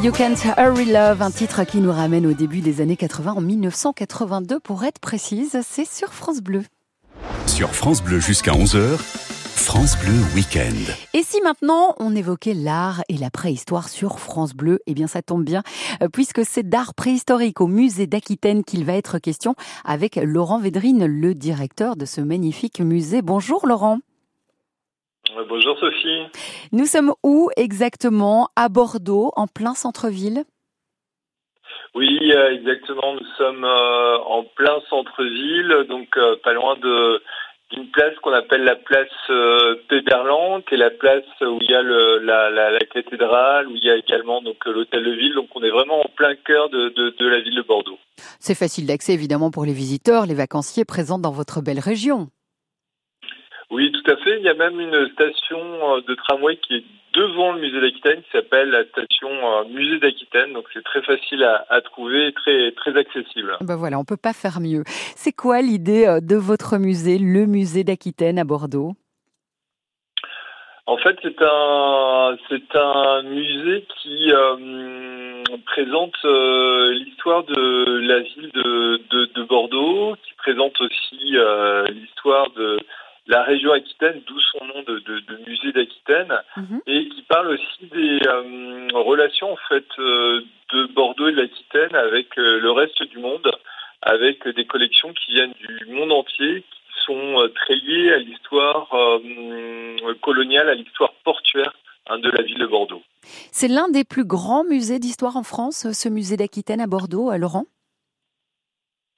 You 0.00 0.12
Can't 0.12 0.36
Hurry 0.56 0.84
Love, 0.84 1.22
un 1.22 1.30
titre 1.32 1.64
qui 1.64 1.78
nous 1.78 1.90
ramène 1.90 2.24
au 2.24 2.32
début 2.32 2.60
des 2.60 2.80
années 2.80 2.96
80, 2.96 3.32
en 3.32 3.40
1982 3.40 4.60
pour 4.60 4.84
être 4.84 5.00
précise, 5.00 5.58
c'est 5.68 5.84
sur 5.84 6.14
France 6.14 6.40
Bleu. 6.40 6.62
Sur 7.46 7.74
France 7.74 8.00
Bleu 8.00 8.20
jusqu'à 8.20 8.52
11h, 8.52 8.96
France 8.96 9.98
Bleu 9.98 10.14
Week-end. 10.36 10.92
Et 11.14 11.24
si 11.24 11.40
maintenant 11.40 11.96
on 11.98 12.14
évoquait 12.14 12.54
l'art 12.54 13.02
et 13.08 13.16
la 13.16 13.30
préhistoire 13.30 13.88
sur 13.88 14.20
France 14.20 14.54
Bleu, 14.54 14.78
eh 14.86 14.94
bien 14.94 15.08
ça 15.08 15.20
tombe 15.20 15.44
bien, 15.44 15.64
euh, 16.00 16.08
puisque 16.08 16.44
c'est 16.44 16.68
d'art 16.68 16.94
préhistorique 16.94 17.60
au 17.60 17.66
musée 17.66 18.06
d'Aquitaine 18.06 18.62
qu'il 18.62 18.84
va 18.84 18.92
être 18.92 19.18
question 19.18 19.56
avec 19.84 20.14
Laurent 20.14 20.60
Védrine, 20.60 21.06
le 21.06 21.34
directeur 21.34 21.96
de 21.96 22.04
ce 22.04 22.20
magnifique 22.20 22.78
musée. 22.78 23.20
Bonjour 23.20 23.66
Laurent. 23.66 23.98
Bonjour 25.48 25.78
Sophie. 25.78 26.22
Nous 26.72 26.86
sommes 26.86 27.12
où 27.22 27.50
exactement 27.56 28.48
À 28.56 28.68
Bordeaux, 28.68 29.32
en 29.36 29.46
plein 29.46 29.74
centre-ville? 29.74 30.44
Oui, 31.94 32.32
euh, 32.32 32.52
exactement. 32.54 33.14
Nous 33.14 33.26
sommes 33.36 33.64
euh, 33.64 34.18
en 34.18 34.44
plein 34.44 34.80
centre-ville, 34.88 35.86
donc 35.88 36.08
euh, 36.16 36.36
pas 36.42 36.52
loin 36.52 36.76
de 36.76 37.22
d'une 37.70 37.90
place 37.90 38.14
qu'on 38.22 38.32
appelle 38.32 38.64
la 38.64 38.76
place 38.76 39.08
euh, 39.28 39.74
Péberlan, 39.90 40.62
qui 40.62 40.74
est 40.74 40.78
la 40.78 40.88
place 40.90 41.24
où 41.42 41.58
il 41.60 41.70
y 41.70 41.74
a 41.74 41.82
le, 41.82 42.18
la, 42.18 42.48
la, 42.48 42.70
la 42.70 42.78
cathédrale, 42.78 43.68
où 43.68 43.76
il 43.76 43.84
y 43.84 43.90
a 43.90 43.96
également 43.96 44.40
donc 44.40 44.64
l'hôtel 44.64 45.04
de 45.04 45.10
ville. 45.10 45.34
Donc 45.34 45.48
on 45.54 45.62
est 45.62 45.68
vraiment 45.68 46.00
en 46.00 46.08
plein 46.16 46.34
cœur 46.34 46.70
de, 46.70 46.88
de, 46.88 47.14
de 47.18 47.28
la 47.28 47.40
ville 47.40 47.56
de 47.56 47.62
Bordeaux. 47.62 47.98
C'est 48.40 48.54
facile 48.54 48.86
d'accès 48.86 49.12
évidemment 49.12 49.50
pour 49.50 49.66
les 49.66 49.74
visiteurs, 49.74 50.24
les 50.24 50.34
vacanciers 50.34 50.86
présents 50.86 51.18
dans 51.18 51.30
votre 51.30 51.60
belle 51.60 51.78
région. 51.80 52.28
Oui, 53.70 53.92
tout 53.92 54.10
à 54.10 54.16
fait. 54.16 54.38
Il 54.38 54.44
y 54.44 54.48
a 54.48 54.54
même 54.54 54.80
une 54.80 55.08
station 55.12 55.60
euh, 55.60 56.00
de 56.00 56.14
tramway 56.14 56.56
qui 56.56 56.76
est 56.76 56.84
devant 57.14 57.52
le 57.52 57.60
musée 57.60 57.80
d'Aquitaine, 57.80 58.22
qui 58.22 58.30
s'appelle 58.30 58.70
la 58.70 58.84
station 58.84 59.28
euh, 59.30 59.64
Musée 59.64 59.98
d'Aquitaine. 59.98 60.52
Donc 60.52 60.64
c'est 60.72 60.84
très 60.84 61.02
facile 61.02 61.44
à, 61.44 61.66
à 61.68 61.80
trouver 61.80 62.28
et 62.28 62.32
très, 62.32 62.72
très 62.72 62.96
accessible. 62.96 63.56
Ben 63.60 63.76
voilà, 63.76 63.98
on 63.98 64.04
peut 64.04 64.16
pas 64.16 64.32
faire 64.32 64.60
mieux. 64.60 64.84
C'est 65.16 65.32
quoi 65.32 65.60
l'idée 65.60 66.06
euh, 66.06 66.20
de 66.20 66.36
votre 66.36 66.78
musée, 66.78 67.18
le 67.18 67.46
musée 67.46 67.84
d'Aquitaine 67.84 68.38
à 68.38 68.44
Bordeaux? 68.44 68.92
En 70.86 70.96
fait, 70.96 71.18
c'est 71.22 71.42
un 71.42 72.38
c'est 72.48 72.74
un 72.74 73.22
musée 73.22 73.86
qui 74.00 74.32
euh, 74.32 75.42
présente 75.66 76.16
euh, 76.24 76.94
l'histoire 76.94 77.44
de 77.44 77.98
la 78.06 78.20
ville 78.20 78.50
de, 78.54 78.98
de, 79.10 79.26
de 79.34 79.42
Bordeaux, 79.42 80.16
qui 80.24 80.32
présente 80.38 80.80
aussi 80.80 81.36
euh, 81.36 81.86
l'histoire 81.88 82.50
de 82.52 82.77
la 83.28 83.42
région 83.44 83.72
Aquitaine, 83.72 84.20
d'où 84.26 84.40
son 84.40 84.64
nom 84.64 84.82
de, 84.82 84.98
de, 85.00 85.20
de 85.20 85.36
musée 85.46 85.72
d'Aquitaine, 85.72 86.32
Mhm. 86.56 86.80
et 86.86 87.08
qui 87.08 87.22
parle 87.22 87.48
aussi 87.48 87.86
des 87.92 88.18
euh, 88.26 88.88
relations 88.94 89.52
en 89.52 89.58
fait 89.68 89.86
euh, 89.98 90.40
de 90.72 90.86
Bordeaux 90.94 91.28
et 91.28 91.32
de 91.32 91.40
l'Aquitaine 91.42 91.94
avec 91.94 92.36
euh, 92.38 92.58
le 92.58 92.70
reste 92.72 93.02
du 93.04 93.18
monde, 93.18 93.50
avec 94.02 94.48
des 94.48 94.64
collections 94.66 95.12
qui 95.12 95.32
viennent 95.34 95.54
du 95.60 95.86
monde 95.92 96.10
entier, 96.12 96.62
qui 96.62 97.04
sont 97.06 97.48
très 97.54 97.76
liées 97.76 98.12
à 98.12 98.18
l'histoire 98.18 98.88
coloniale, 100.20 100.68
à 100.68 100.74
l'histoire 100.74 101.12
portuaire 101.24 101.72
hein, 102.06 102.18
de 102.18 102.30
la 102.30 102.42
ville 102.42 102.58
de 102.58 102.66
Bordeaux. 102.66 103.02
C'est 103.52 103.68
l'un 103.68 103.88
des 103.88 104.04
plus 104.04 104.24
grands 104.24 104.64
musées 104.64 104.98
d'histoire 104.98 105.36
en 105.36 105.42
France, 105.42 105.90
ce 105.92 106.08
musée 106.08 106.36
d'Aquitaine 106.36 106.80
à 106.80 106.86
Bordeaux, 106.86 107.30
euh, 107.30 107.38
Laurent? 107.38 107.64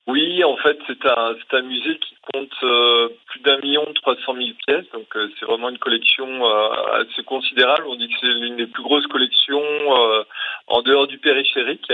Oui, 0.06 0.42
en 0.42 0.56
fait, 0.56 0.78
c'est 0.88 1.06
un, 1.06 1.36
c'est 1.38 1.56
un 1.58 1.62
musée 1.62 1.96
qui 1.98 2.14
compte 2.32 2.50
euh, 2.64 3.10
plus 3.26 3.40
d'un 3.40 3.58
million 3.58 3.84
trois 3.94 4.16
cent 4.24 4.34
mille 4.34 4.56
pièces, 4.66 4.86
donc 4.92 5.06
euh, 5.14 5.28
c'est 5.38 5.44
vraiment 5.44 5.68
une 5.68 5.78
collection 5.78 6.26
euh, 6.26 7.02
assez 7.02 7.22
considérable. 7.22 7.84
On 7.86 7.94
dit 7.96 8.08
que 8.08 8.14
c'est 8.20 8.26
l'une 8.26 8.56
des 8.56 8.66
plus 8.66 8.82
grosses 8.82 9.06
collections 9.06 9.62
euh, 9.62 10.24
en 10.66 10.82
dehors 10.82 11.06
du 11.06 11.18
périphérique. 11.18 11.92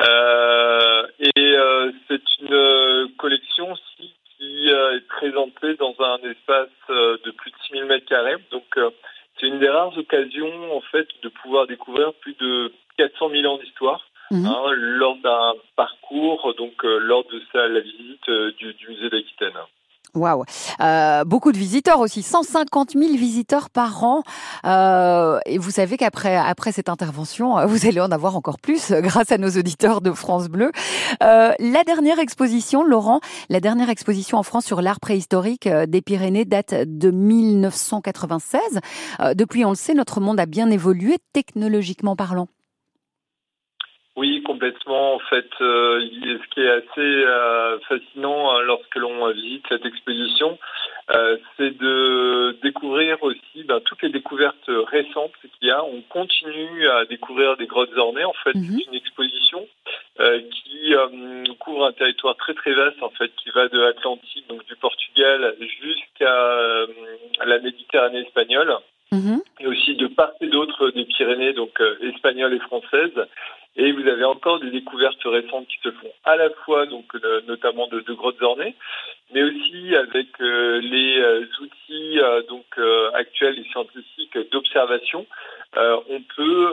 Euh, 0.00 1.06
et 1.20 1.56
euh, 1.56 1.92
c'est 2.08 2.22
une 2.40 2.52
euh, 2.54 3.06
collection 3.18 3.70
aussi 3.72 4.12
qui 4.38 4.70
euh, 4.72 4.96
est 4.96 5.06
présentée 5.06 5.74
dans 5.74 5.94
un 6.00 6.18
espace 6.28 6.68
euh, 6.90 7.18
de 7.24 7.30
plus 7.30 7.50
de 7.52 7.56
6000 7.68 7.84
mètres 7.84 8.06
carrés. 8.06 8.36
Donc, 8.50 8.64
euh, 8.78 8.90
c'est 9.38 9.46
une 9.46 9.60
des 9.60 9.68
rares 9.68 9.96
occasions, 9.96 10.76
en 10.76 10.80
fait, 10.80 11.06
de 11.22 11.28
pouvoir 11.28 11.66
découvrir 11.68 12.12
plus 12.14 12.34
de 12.40 12.72
400 12.96 13.30
000 13.30 13.52
ans 13.54 13.58
d'histoire. 13.58 14.00
Mhm. 14.30 14.46
hein, 14.46 14.72
lors 14.76 15.16
d'un 15.16 15.52
parcours, 15.76 16.54
donc 16.56 16.86
euh, 16.86 16.98
lors 17.00 17.22
de 17.24 17.42
sa, 17.52 17.68
la 17.68 17.80
visite 17.80 18.26
euh, 18.30 18.50
du, 18.52 18.72
du 18.72 18.88
musée 18.88 19.10
d'Aquitaine. 19.10 19.52
Euh, 20.80 21.24
Beaucoup 21.24 21.52
de 21.52 21.58
visiteurs 21.58 22.00
aussi, 22.00 22.22
150 22.22 22.92
000 22.92 23.16
visiteurs 23.16 23.70
par 23.70 24.04
an. 24.04 24.22
Euh, 24.64 25.38
et 25.46 25.58
vous 25.58 25.70
savez 25.70 25.96
qu'après 25.96 26.36
après 26.36 26.72
cette 26.72 26.88
intervention, 26.88 27.58
euh, 27.58 27.66
vous 27.66 27.86
allez 27.86 28.00
en 28.00 28.10
avoir 28.10 28.36
encore 28.36 28.58
plus 28.58 28.90
euh, 28.90 29.00
grâce 29.00 29.32
à 29.32 29.38
nos 29.38 29.50
auditeurs 29.50 30.00
de 30.00 30.12
France 30.12 30.48
Bleu. 30.48 30.72
Euh, 31.22 31.52
la 31.58 31.84
dernière 31.84 32.18
exposition, 32.18 32.84
Laurent, 32.84 33.20
la 33.48 33.60
dernière 33.60 33.90
exposition 33.90 34.38
en 34.38 34.42
France 34.42 34.64
sur 34.64 34.82
l'art 34.82 35.00
préhistorique 35.00 35.68
des 35.68 36.02
Pyrénées 36.02 36.44
date 36.44 36.74
de 36.86 37.10
1996. 37.10 38.60
Euh, 39.20 39.34
depuis, 39.34 39.64
on 39.64 39.70
le 39.70 39.76
sait, 39.76 39.94
notre 39.94 40.20
monde 40.20 40.40
a 40.40 40.46
bien 40.46 40.70
évolué 40.70 41.18
technologiquement 41.32 42.16
parlant. 42.16 42.48
Oui, 44.14 44.42
complètement. 44.42 45.14
En 45.14 45.18
fait, 45.20 45.48
euh, 45.62 46.00
ce 46.02 46.48
qui 46.54 46.60
est 46.60 46.68
assez 46.68 46.84
euh, 46.98 47.78
fascinant 47.88 48.54
euh, 48.56 48.62
lorsque 48.62 48.94
l'on 48.96 49.30
visite 49.32 49.64
cette 49.70 49.86
exposition, 49.86 50.58
euh, 51.14 51.38
c'est 51.56 51.76
de 51.78 52.56
découvrir 52.62 53.22
aussi 53.22 53.64
ben, 53.64 53.80
toutes 53.80 54.02
les 54.02 54.10
découvertes 54.10 54.68
récentes 54.68 55.32
qu'il 55.40 55.68
y 55.68 55.70
a. 55.70 55.82
On 55.82 56.02
continue 56.10 56.86
à 56.88 57.06
découvrir 57.06 57.56
des 57.56 57.66
grottes 57.66 57.96
ornées. 57.96 58.24
En 58.24 58.34
fait, 58.44 58.54
Mhm. 58.54 58.76
c'est 58.76 58.86
une 58.88 58.94
exposition 58.96 59.66
euh, 60.20 60.40
qui 60.50 60.94
euh, 60.94 61.44
couvre 61.58 61.86
un 61.86 61.92
territoire 61.92 62.36
très 62.36 62.52
très 62.52 62.74
vaste, 62.74 63.02
en 63.02 63.10
fait, 63.10 63.30
qui 63.42 63.48
va 63.50 63.68
de 63.68 63.78
l'Atlantique, 63.80 64.46
donc 64.46 64.62
du 64.66 64.76
Portugal, 64.76 65.56
jusqu'à 65.80 66.34
euh, 66.34 66.86
la 67.46 67.58
Méditerranée 67.60 68.20
espagnole 68.20 68.76
Mhm. 69.10 69.40
et 69.60 69.66
aussi 69.66 69.94
de 69.96 70.06
part 70.06 70.32
et 70.40 70.46
d'autre 70.48 70.90
des 70.90 71.04
Pyrénées, 71.04 71.52
donc 71.54 71.78
espagnoles 72.02 72.54
et 72.54 72.60
françaises. 72.60 73.26
Et 73.76 73.92
vous 73.92 74.06
avez 74.06 74.24
encore 74.24 74.60
des 74.60 74.70
découvertes 74.70 75.24
récentes 75.24 75.66
qui 75.66 75.78
se 75.82 75.90
font 75.92 76.12
à 76.24 76.36
la 76.36 76.50
fois, 76.50 76.86
donc 76.86 77.06
euh, 77.14 77.40
notamment 77.46 77.86
de, 77.88 78.00
de 78.00 78.12
grottes 78.12 78.42
ornées, 78.42 78.74
mais 79.32 79.42
aussi 79.42 79.94
avec 79.96 80.28
euh, 80.40 80.80
les 80.80 81.18
euh, 81.18 81.46
outils 81.60 82.18
donc 82.48 82.66
euh, 82.78 83.10
actuels 83.14 83.58
et 83.58 83.64
scientifiques 83.70 84.38
d'observation, 84.50 85.26
on 85.74 86.20
peut 86.36 86.70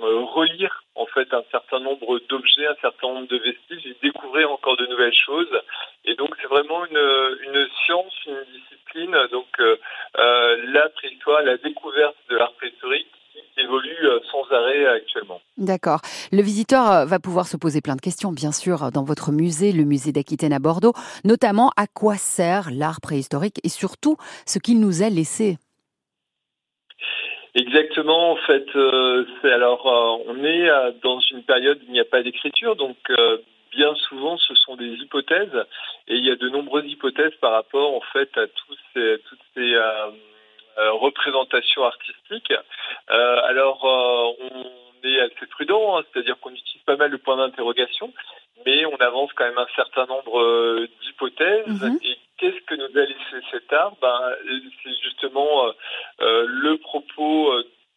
relire 0.00 0.82
en 0.94 1.04
fait 1.04 1.34
un 1.34 1.44
certain 1.50 1.80
nombre 1.80 2.18
d'objets, 2.30 2.66
un 2.66 2.76
certain 2.80 3.08
nombre 3.08 3.28
de 3.28 3.36
vestiges 3.36 3.86
et 3.86 3.96
découvrir 4.02 4.50
encore 4.50 4.78
de 4.78 4.86
nouvelles 4.86 5.14
choses. 5.14 5.50
Et 6.06 6.14
donc 6.14 6.34
c'est 6.40 6.48
vraiment 6.48 6.86
une, 6.86 7.36
une 7.42 7.68
science, 7.84 8.14
une 8.26 8.42
discipline, 8.54 9.14
donc 9.32 9.48
la 10.14 10.88
préhistoire, 10.88 11.42
la 11.42 11.58
découverte 11.58 12.16
de 12.30 12.36
l'art 12.36 12.54
préhistorique 12.54 13.08
qui 13.34 13.60
évolue 13.60 14.08
sans 14.50 14.56
arrêt 14.56 14.86
actuellement. 14.86 15.40
D'accord. 15.56 16.00
Le 16.32 16.42
visiteur 16.42 16.90
euh, 16.90 17.04
va 17.04 17.18
pouvoir 17.18 17.46
se 17.46 17.56
poser 17.56 17.80
plein 17.80 17.96
de 17.96 18.00
questions, 18.00 18.32
bien 18.32 18.52
sûr, 18.52 18.90
dans 18.90 19.04
votre 19.04 19.32
musée, 19.32 19.72
le 19.72 19.84
musée 19.84 20.12
d'Aquitaine 20.12 20.52
à 20.52 20.58
Bordeaux, 20.58 20.92
notamment 21.24 21.70
à 21.76 21.86
quoi 21.86 22.16
sert 22.16 22.70
l'art 22.72 23.00
préhistorique 23.00 23.60
et 23.64 23.68
surtout 23.68 24.16
ce 24.46 24.58
qu'il 24.58 24.80
nous 24.80 25.02
a 25.02 25.08
laissé. 25.08 25.58
Exactement, 27.54 28.32
en 28.32 28.36
fait, 28.36 28.66
euh, 28.76 29.24
c'est 29.42 29.50
alors 29.50 29.86
euh, 29.86 30.32
on 30.32 30.44
est 30.44 30.70
euh, 30.70 30.92
dans 31.02 31.18
une 31.32 31.42
période 31.42 31.78
où 31.78 31.86
il 31.88 31.92
n'y 31.92 32.00
a 32.00 32.04
pas 32.04 32.22
d'écriture, 32.22 32.76
donc 32.76 32.96
euh, 33.10 33.38
bien 33.72 33.92
souvent 34.08 34.36
ce 34.36 34.54
sont 34.54 34.76
des 34.76 34.92
hypothèses 34.94 35.66
et 36.06 36.14
il 36.14 36.24
y 36.24 36.30
a 36.30 36.36
de 36.36 36.48
nombreuses 36.48 36.86
hypothèses 36.86 37.34
par 37.40 37.52
rapport 37.52 37.92
en 37.94 38.02
fait 38.12 38.30
à 38.36 38.46
tous 38.46 38.76
ces, 38.94 39.18
toutes 39.28 39.40
ces 39.56 39.74
euh, 40.78 40.92
représentations 40.92 41.84
artistiques. 41.84 42.52
Euh, 43.10 43.40
alors 43.44 43.84
euh, 43.84 44.46
on 44.50 45.08
est 45.08 45.20
assez 45.20 45.46
prudent, 45.50 45.98
hein, 45.98 46.04
c'est-à-dire 46.12 46.38
qu'on 46.40 46.50
utilise 46.50 46.82
pas 46.84 46.96
mal 46.96 47.10
de 47.10 47.16
points 47.16 47.36
d'interrogation, 47.36 48.12
mais 48.66 48.84
on 48.86 48.96
avance 48.96 49.30
quand 49.34 49.44
même 49.44 49.58
un 49.58 49.66
certain 49.74 50.06
nombre 50.06 50.86
d'hypothèses. 51.02 51.82
Mhm. 51.82 51.98
Et 52.04 52.18
qu'est-ce 52.38 52.60
que 52.66 52.74
nous 52.74 52.98
a 52.98 53.04
laissé 53.04 53.46
cet 53.50 53.72
art 53.72 53.94
ben, 54.00 54.20
C'est 54.82 54.94
justement 55.02 55.72
euh, 56.20 56.44
le 56.46 56.76
propos 56.78 57.52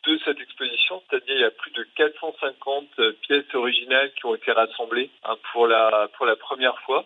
de 0.06 0.20
cette 0.26 0.40
exposition, 0.40 1.02
c'est-à-dire 1.10 1.36
il 1.36 1.42
y 1.42 1.46
a 1.46 1.52
plus 1.52 1.72
de 1.72 1.86
450 1.96 2.88
euh, 3.00 3.14
pièces 3.22 3.54
originales 3.54 4.12
qui 4.14 4.26
ont 4.26 4.36
été 4.36 4.52
rassemblées 4.52 5.10
hein, 5.24 5.36
pour 5.52 5.68
la 5.68 6.10
pour 6.18 6.26
la 6.26 6.36
première 6.36 6.78
fois, 6.82 7.06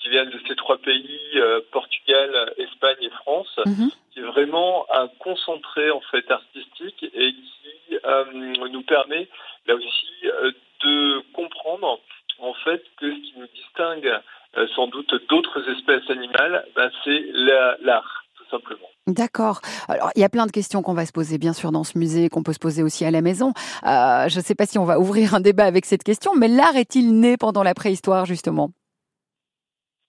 qui 0.00 0.08
viennent 0.08 0.30
de 0.30 0.40
ces 0.48 0.56
trois 0.56 0.78
pays 0.78 1.20
euh, 1.36 1.60
Portugal, 1.70 2.52
Espagne 2.58 2.96
et 3.00 3.10
France, 3.10 3.60
Mhm. 3.66 3.90
Qui 4.12 4.20
est 4.20 4.22
vraiment 4.24 4.86
un 4.94 5.08
concentré 5.18 5.90
en 5.90 6.00
fait 6.10 6.30
artistique 6.30 7.02
et 7.02 7.32
qui 7.32 7.98
euh, 8.04 8.24
nous 8.32 8.82
permet 8.82 9.28
là 9.66 9.74
aussi 9.74 10.06
euh, 10.26 10.52
de 10.84 11.20
comprendre 11.32 11.98
en 12.38 12.54
fait 12.64 12.82
que 13.00 13.10
ce 13.10 13.20
qui 13.20 13.34
nous 13.38 13.46
distingue 13.54 14.20
euh, 14.56 14.66
sans 14.74 14.86
doute 14.88 15.14
d'autres 15.28 15.62
espèces 15.70 16.08
animales, 16.10 16.66
ben, 16.76 16.90
c'est 17.04 17.24
la- 17.32 17.76
l'art 17.82 18.24
tout 18.36 18.44
simplement. 18.50 18.88
D'accord. 19.06 19.60
Alors, 19.88 20.10
il 20.14 20.20
y 20.20 20.24
a 20.24 20.28
plein 20.28 20.46
de 20.46 20.52
questions 20.52 20.82
qu'on 20.82 20.94
va 20.94 21.06
se 21.06 21.12
poser, 21.12 21.38
bien 21.38 21.52
sûr, 21.54 21.72
dans 21.72 21.84
ce 21.84 21.96
musée, 21.98 22.28
qu'on 22.28 22.42
peut 22.42 22.52
se 22.52 22.58
poser 22.58 22.82
aussi 22.82 23.04
à 23.04 23.10
la 23.10 23.20
maison. 23.22 23.52
Je 23.82 24.36
ne 24.36 24.42
sais 24.42 24.54
pas 24.54 24.66
si 24.66 24.78
on 24.78 24.84
va 24.84 24.98
ouvrir 25.00 25.34
un 25.34 25.40
débat 25.40 25.64
avec 25.64 25.86
cette 25.86 26.04
question, 26.04 26.32
mais 26.36 26.48
l'art 26.48 26.76
est-il 26.76 27.18
né 27.18 27.36
pendant 27.36 27.62
la 27.62 27.74
préhistoire, 27.74 28.26
justement? 28.26 28.70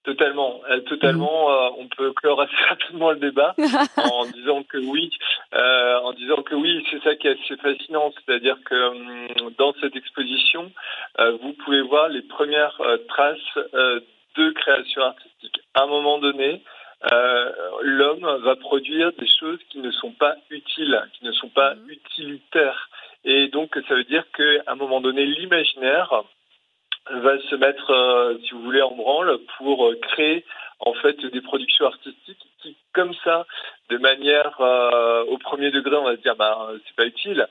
Totalement, 0.04 0.62
Euh, 0.70 0.80
totalement. 0.82 1.50
euh, 1.52 1.70
on 1.78 1.88
peut 1.88 2.12
clore 2.14 2.42
assez 2.42 2.56
rapidement 2.70 3.12
le 3.12 3.18
débat 3.20 3.56
en 3.98 4.26
disant 4.26 4.64
que 4.64 4.78
oui, 4.78 5.10
euh, 5.54 6.00
en 6.00 6.12
disant 6.14 6.42
que 6.44 6.56
oui, 6.56 6.86
c'est 6.92 7.02
ça 7.04 7.16
qui 7.16 7.28
est 7.28 7.40
assez 7.42 7.56
fascinant, 7.58 8.12
c'est-à-dire 8.26 8.58
que 8.66 8.76
hum, 8.76 9.52
dans 9.58 9.74
cette 9.80 9.96
exposition, 9.96 10.72
euh, 11.20 11.38
vous 11.42 11.54
pouvez 11.54 11.82
voir 11.82 12.10
les 12.10 12.22
premières 12.22 12.76
euh, 12.82 12.98
traces 13.08 13.38
euh, 13.74 14.02
de 14.36 14.50
création 14.52 15.02
artistique. 15.04 15.62
À 15.74 15.84
un 15.84 15.88
moment 15.88 16.18
donné, 16.20 16.62
euh, 17.12 17.52
l'homme 17.82 18.28
va 18.44 18.56
produire 18.56 19.12
des 19.14 19.28
choses 19.40 19.60
qui 19.70 19.80
ne 19.80 19.92
sont 19.92 20.12
pas 20.12 20.36
utiles, 20.50 21.02
qui 21.14 21.26
ne 21.26 21.32
sont 21.34 21.50
pas 21.50 21.76
utilitaires, 21.88 22.90
et 23.26 23.48
donc 23.50 23.78
ça 23.88 23.96
veut 23.96 24.04
dire 24.06 24.26
qu'à 24.36 24.64
un 24.68 24.76
moment 24.76 25.00
donné, 25.02 25.26
l'imaginaire 25.26 26.24
va 27.10 27.40
se 27.50 27.56
mettre, 27.56 27.92
euh, 27.92 28.38
si 28.44 28.52
vous 28.52 28.62
voulez, 28.64 28.82
en 28.82 28.96
branle 28.96 29.38
pour 29.58 29.88
euh, 29.88 30.00
créer 30.02 30.46
en 30.80 30.94
fait 30.94 31.20
des 31.26 31.42
productions 31.42 31.86
artistiques 31.86 32.46
qui, 32.62 32.78
comme 32.94 33.14
ça, 33.24 33.46
de 33.90 33.98
manière 33.98 34.56
euh, 34.60 35.24
au 35.26 35.38
premier 35.38 35.72
degré, 35.72 35.96
on 35.96 36.04
va 36.04 36.16
se 36.16 36.22
dire, 36.22 36.36
bah, 36.36 36.68
euh, 36.70 36.80
c'est 36.86 36.96
pas 36.96 37.06
utile. 37.06 37.48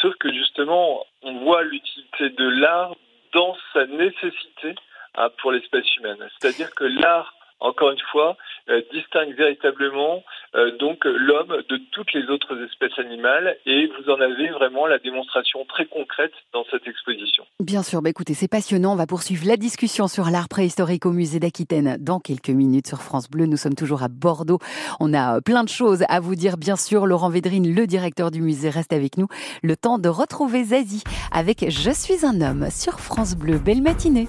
Sauf 0.00 0.14
que 0.16 0.32
justement, 0.32 1.04
on 1.22 1.34
voit 1.38 1.62
l'utilité 1.62 2.30
de 2.30 2.48
l'art 2.48 2.94
dans 3.32 3.56
sa 3.72 3.86
nécessité 3.86 4.74
hein, 5.14 5.28
pour 5.38 5.52
l'espèce 5.52 5.96
humaine. 5.96 6.28
C'est-à-dire 6.38 6.74
que 6.74 6.84
l'art 6.84 7.35
encore 7.60 7.90
une 7.90 8.00
fois, 8.12 8.36
euh, 8.68 8.82
distingue 8.92 9.34
véritablement 9.36 10.22
euh, 10.54 10.76
donc 10.78 11.06
euh, 11.06 11.16
l'homme 11.16 11.62
de 11.68 11.80
toutes 11.92 12.12
les 12.12 12.28
autres 12.28 12.56
espèces 12.64 12.98
animales 12.98 13.56
et 13.66 13.86
vous 13.86 14.10
en 14.10 14.20
avez 14.20 14.48
vraiment 14.50 14.86
la 14.86 14.98
démonstration 14.98 15.64
très 15.66 15.86
concrète 15.86 16.32
dans 16.52 16.64
cette 16.70 16.86
exposition. 16.86 17.44
Bien 17.60 17.82
sûr, 17.82 18.02
bah, 18.02 18.10
écoutez, 18.10 18.34
c'est 18.34 18.48
passionnant. 18.48 18.92
On 18.92 18.96
va 18.96 19.06
poursuivre 19.06 19.46
la 19.46 19.56
discussion 19.56 20.08
sur 20.08 20.30
l'art 20.30 20.48
préhistorique 20.48 21.06
au 21.06 21.12
musée 21.12 21.40
d'Aquitaine 21.40 21.96
dans 22.00 22.20
quelques 22.20 22.50
minutes 22.50 22.86
sur 22.86 23.02
France 23.02 23.30
Bleu. 23.30 23.46
Nous 23.46 23.56
sommes 23.56 23.74
toujours 23.74 24.02
à 24.02 24.08
Bordeaux. 24.08 24.58
On 25.00 25.14
a 25.14 25.40
plein 25.40 25.64
de 25.64 25.68
choses 25.68 26.04
à 26.08 26.20
vous 26.20 26.34
dire, 26.34 26.56
bien 26.56 26.76
sûr. 26.76 27.06
Laurent 27.06 27.30
Védrine, 27.30 27.74
le 27.74 27.86
directeur 27.86 28.30
du 28.30 28.42
musée, 28.42 28.70
reste 28.70 28.92
avec 28.92 29.16
nous. 29.16 29.28
Le 29.62 29.76
temps 29.76 29.98
de 29.98 30.08
retrouver 30.08 30.64
Zazie 30.64 31.04
avec 31.32 31.70
Je 31.70 31.90
suis 31.90 32.26
un 32.26 32.40
homme 32.40 32.68
sur 32.70 33.00
France 33.00 33.36
Bleu. 33.36 33.58
Belle 33.58 33.82
matinée. 33.82 34.28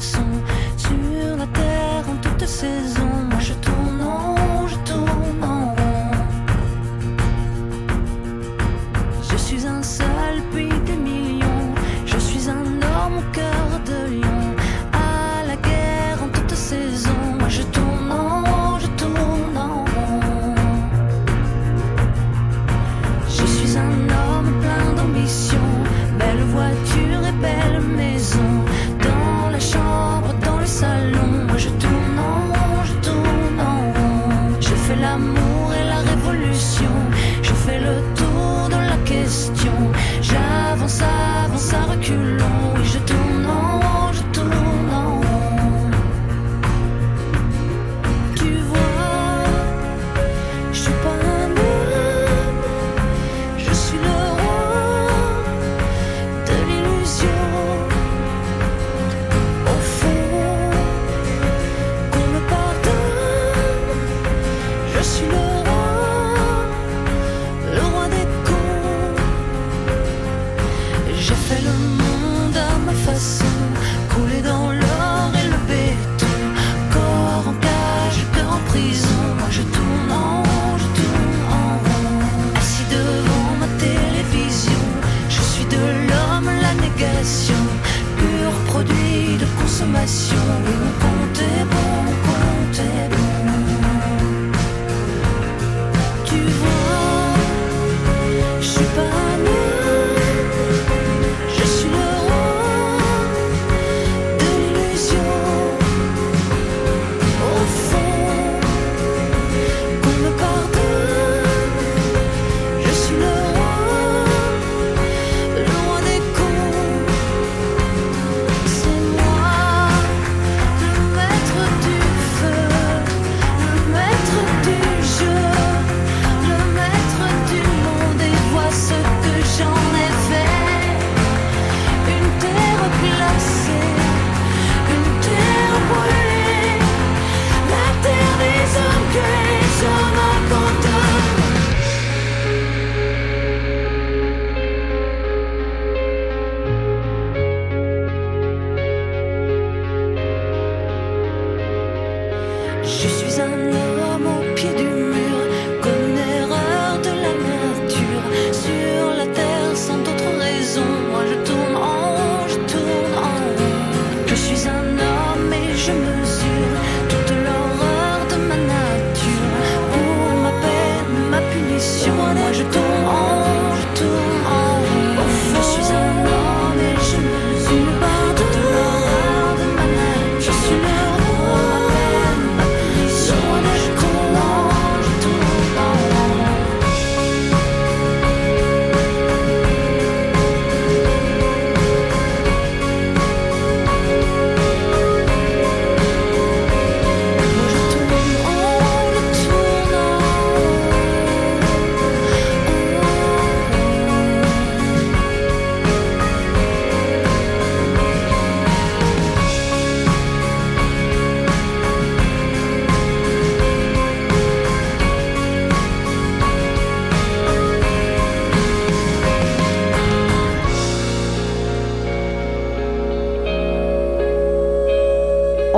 sur 0.00 1.36
la 1.38 1.46
terre 1.46 2.04
en 2.08 2.16
toute 2.16 2.46
saison. 2.46 3.08
Moi 3.30 3.40
je 3.40 3.54
tourne 3.54 4.00
en 4.02 4.66
je 4.66 4.76
tourne 4.90 5.42
en 5.42 5.70
rond. 5.70 6.10
Je 9.30 9.36
suis 9.36 9.66
un 9.66 9.82
seul 9.82 10.42
puis 10.52 10.68
des 10.84 10.96
millions. 10.96 11.74
Je 12.04 12.18
suis 12.18 12.48
un 12.50 12.66
homme 12.82 13.18
au 13.18 13.32
cœur. 13.32 13.45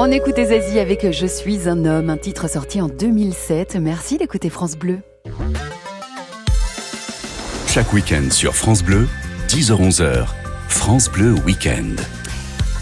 On 0.08 0.10
écoutait 0.10 0.46
Zazie 0.46 0.78
avec 0.78 1.10
Je 1.12 1.26
suis 1.26 1.68
un 1.68 1.84
homme, 1.84 2.08
un 2.08 2.16
titre 2.16 2.48
sorti 2.48 2.80
en 2.80 2.88
2007. 2.88 3.76
Merci 3.76 4.16
d'écouter 4.16 4.48
France 4.48 4.74
Bleu. 4.74 5.00
Chaque 7.66 7.92
week-end 7.92 8.30
sur 8.30 8.56
France 8.56 8.82
Bleu, 8.82 9.06
10h-11h, 9.48 10.28
France 10.70 11.10
Bleu 11.10 11.34
Week-end. 11.44 11.94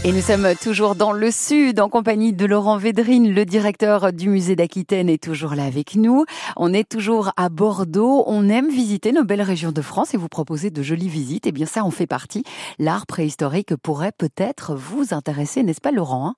Et 0.04 0.12
nous 0.12 0.20
sommes 0.20 0.54
toujours 0.62 0.94
dans 0.94 1.10
le 1.10 1.32
sud 1.32 1.80
en 1.80 1.88
compagnie 1.88 2.32
de 2.32 2.46
Laurent 2.46 2.76
Védrine, 2.76 3.34
le 3.34 3.44
directeur 3.44 4.12
du 4.12 4.28
musée 4.28 4.54
d'Aquitaine 4.54 5.08
est 5.08 5.20
toujours 5.20 5.56
là 5.56 5.64
avec 5.64 5.96
nous. 5.96 6.26
On 6.54 6.72
est 6.72 6.88
toujours 6.88 7.32
à 7.36 7.48
Bordeaux. 7.48 8.22
On 8.28 8.48
aime 8.48 8.68
visiter 8.68 9.10
nos 9.10 9.24
belles 9.24 9.42
régions 9.42 9.72
de 9.72 9.82
France 9.82 10.14
et 10.14 10.16
vous 10.16 10.28
proposer 10.28 10.70
de 10.70 10.80
jolies 10.80 11.08
visites. 11.08 11.48
Et 11.48 11.52
bien 11.52 11.66
ça 11.66 11.82
en 11.82 11.90
fait 11.90 12.06
partie. 12.06 12.44
L'art 12.78 13.04
préhistorique 13.04 13.74
pourrait 13.74 14.12
peut-être 14.16 14.76
vous 14.76 15.12
intéresser, 15.12 15.64
n'est-ce 15.64 15.80
pas 15.80 15.90
Laurent? 15.90 16.36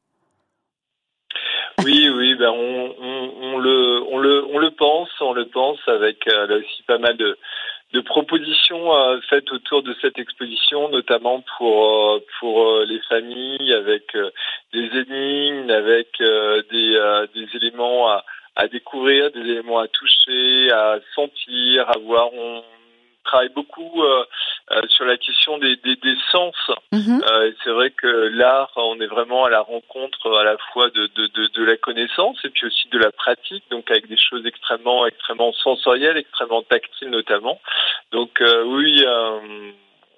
Oui, 1.85 2.09
oui, 2.09 2.35
ben 2.35 2.51
on, 2.51 2.95
on, 3.01 3.33
on 3.41 3.59
le, 3.59 4.03
on 4.11 4.18
le, 4.18 4.45
on 4.53 4.59
le 4.59 4.70
pense, 4.72 5.09
on 5.20 5.33
le 5.33 5.47
pense 5.47 5.79
avec 5.87 6.26
euh, 6.26 6.47
là 6.47 6.57
aussi 6.57 6.83
pas 6.87 6.99
mal 6.99 7.16
de, 7.16 7.39
de 7.93 8.01
propositions 8.01 8.93
euh, 8.95 9.20
faites 9.31 9.51
autour 9.53 9.83
de 9.83 9.95
cette 10.01 10.18
exposition, 10.18 10.89
notamment 10.89 11.45
pour 11.57 11.87
euh, 11.87 12.24
pour 12.41 12.66
euh, 12.66 12.85
les 12.85 13.01
familles, 13.09 13.72
avec 13.72 14.14
euh, 14.16 14.31
des 14.72 14.87
énigmes, 15.01 15.70
avec 15.70 16.09
euh, 16.20 16.62
des, 16.70 17.26
des 17.35 17.49
éléments 17.57 18.09
à, 18.09 18.24
à 18.57 18.66
découvrir, 18.66 19.31
des 19.31 19.41
éléments 19.41 19.79
à 19.79 19.89
toucher, 19.89 20.70
à 20.72 20.99
sentir, 21.14 21.89
à 21.89 21.99
voir. 21.99 22.33
On 22.35 22.62
travaille 23.29 23.51
beaucoup 23.51 24.03
euh, 24.03 24.24
euh, 24.72 24.83
sur 24.89 25.05
la 25.05 25.16
question 25.16 25.59
des, 25.59 25.76
des, 25.76 25.97
des 25.97 26.16
sens. 26.33 26.55
Et 27.47 27.55
c'est 27.62 27.70
vrai 27.70 27.91
que 27.91 28.07
l'art, 28.07 28.72
on 28.76 29.01
est 29.01 29.07
vraiment 29.07 29.45
à 29.45 29.51
la 29.51 29.61
rencontre 29.61 30.39
à 30.39 30.45
la 30.45 30.57
fois 30.72 30.89
de, 30.91 31.07
de, 31.14 31.26
de, 31.26 31.47
de 31.49 31.64
la 31.64 31.76
connaissance 31.76 32.39
et 32.45 32.51
puis 32.51 32.66
aussi 32.66 32.89
de 32.89 32.99
la 32.99 33.12
pratique, 33.12 33.64
donc 33.70 33.91
avec 33.91 34.09
des 34.09 34.16
choses 34.16 34.45
extrêmement, 34.47 35.07
extrêmement 35.07 35.53
sensorielles, 35.53 36.16
extrêmement 36.16 36.62
tactiles 36.62 37.11
notamment. 37.11 37.61
Donc 38.12 38.41
euh, 38.41 38.64
oui, 38.64 39.05
euh, 39.07 39.70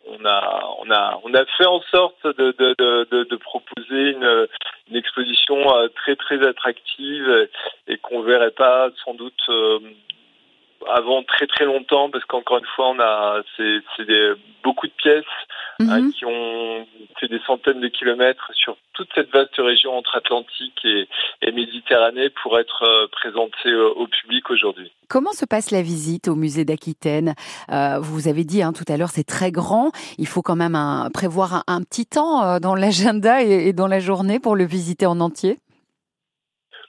on 0.07 0.25
a, 0.25 0.41
on 0.83 0.91
a, 0.91 1.21
on 1.25 1.35
a 1.35 1.45
fait 1.57 1.67
en 1.67 1.83
sorte 1.91 2.25
de, 2.25 2.53
de, 2.59 2.75
de, 3.11 3.25
de, 3.25 3.37
proposer 3.37 4.11
une, 4.13 4.49
une 4.89 4.97
exposition 4.97 5.57
très, 5.97 6.17
très 6.17 6.47
attractive 6.47 7.49
et 7.87 7.99
qu'on 7.99 8.23
verrait 8.23 8.57
pas 8.67 8.91
sans 9.05 9.15
doute. 9.15 9.43
Avant 10.89 11.23
très 11.23 11.47
très 11.47 11.65
longtemps 11.65 12.11
parce 12.11 12.25
qu'encore 12.25 12.59
une 12.59 12.67
fois 12.77 12.89
on 12.91 12.99
a 13.01 13.43
c'est 13.57 13.81
beaucoup 14.65 14.87
de 14.87 14.93
pièces 14.93 15.25
Mhm. 15.79 15.91
hein, 15.91 16.11
qui 16.11 16.27
ont 16.27 16.87
fait 17.19 17.29
des 17.29 17.41
centaines 17.47 17.81
de 17.81 17.89
kilomètres 17.89 18.51
sur 18.53 18.77
toute 18.93 19.09
cette 19.15 19.31
vaste 19.33 19.57
région 19.57 19.97
entre 19.97 20.15
Atlantique 20.17 20.79
et, 20.85 21.09
et 21.41 21.53
Méditerranée 21.53 22.29
pour 22.43 22.59
être 22.59 22.83
euh, 22.83 23.07
présentées 23.11 23.71
euh, 23.71 23.89
au 23.97 24.07
public 24.07 24.51
aujourd'hui. 24.51 24.93
Comment 25.09 25.33
se 25.33 25.47
passe 25.47 25.71
la 25.71 25.81
visite 25.81 26.29
au 26.29 26.35
musée 26.35 26.67
d'Aquitaine? 26.67 27.35
Euh, 27.73 27.99
Vous 27.99 28.29
avez 28.29 28.45
dit 28.45 28.63
hein, 28.63 28.75
tout 28.75 28.85
à 28.93 28.99
l'heure, 28.99 29.09
c'est 29.09 29.25
très 29.27 29.51
grand. 29.51 29.91
Il 30.19 30.27
faut 30.27 30.43
quand 30.43 30.57
même 30.57 30.75
un- 30.75 31.09
prévoir 31.11 31.55
un, 31.55 31.63
un 31.67 31.83
petit 31.83 32.05
temps 32.05 32.45
euh, 32.45 32.59
dans 32.59 32.75
l'agenda 32.75 33.43
et, 33.43 33.69
et 33.69 33.73
dans 33.73 33.89
la 33.89 34.01
journée 34.01 34.39
pour 34.39 34.57
le 34.57 34.65
visiter 34.67 35.07
en 35.07 35.19
entier? 35.21 35.61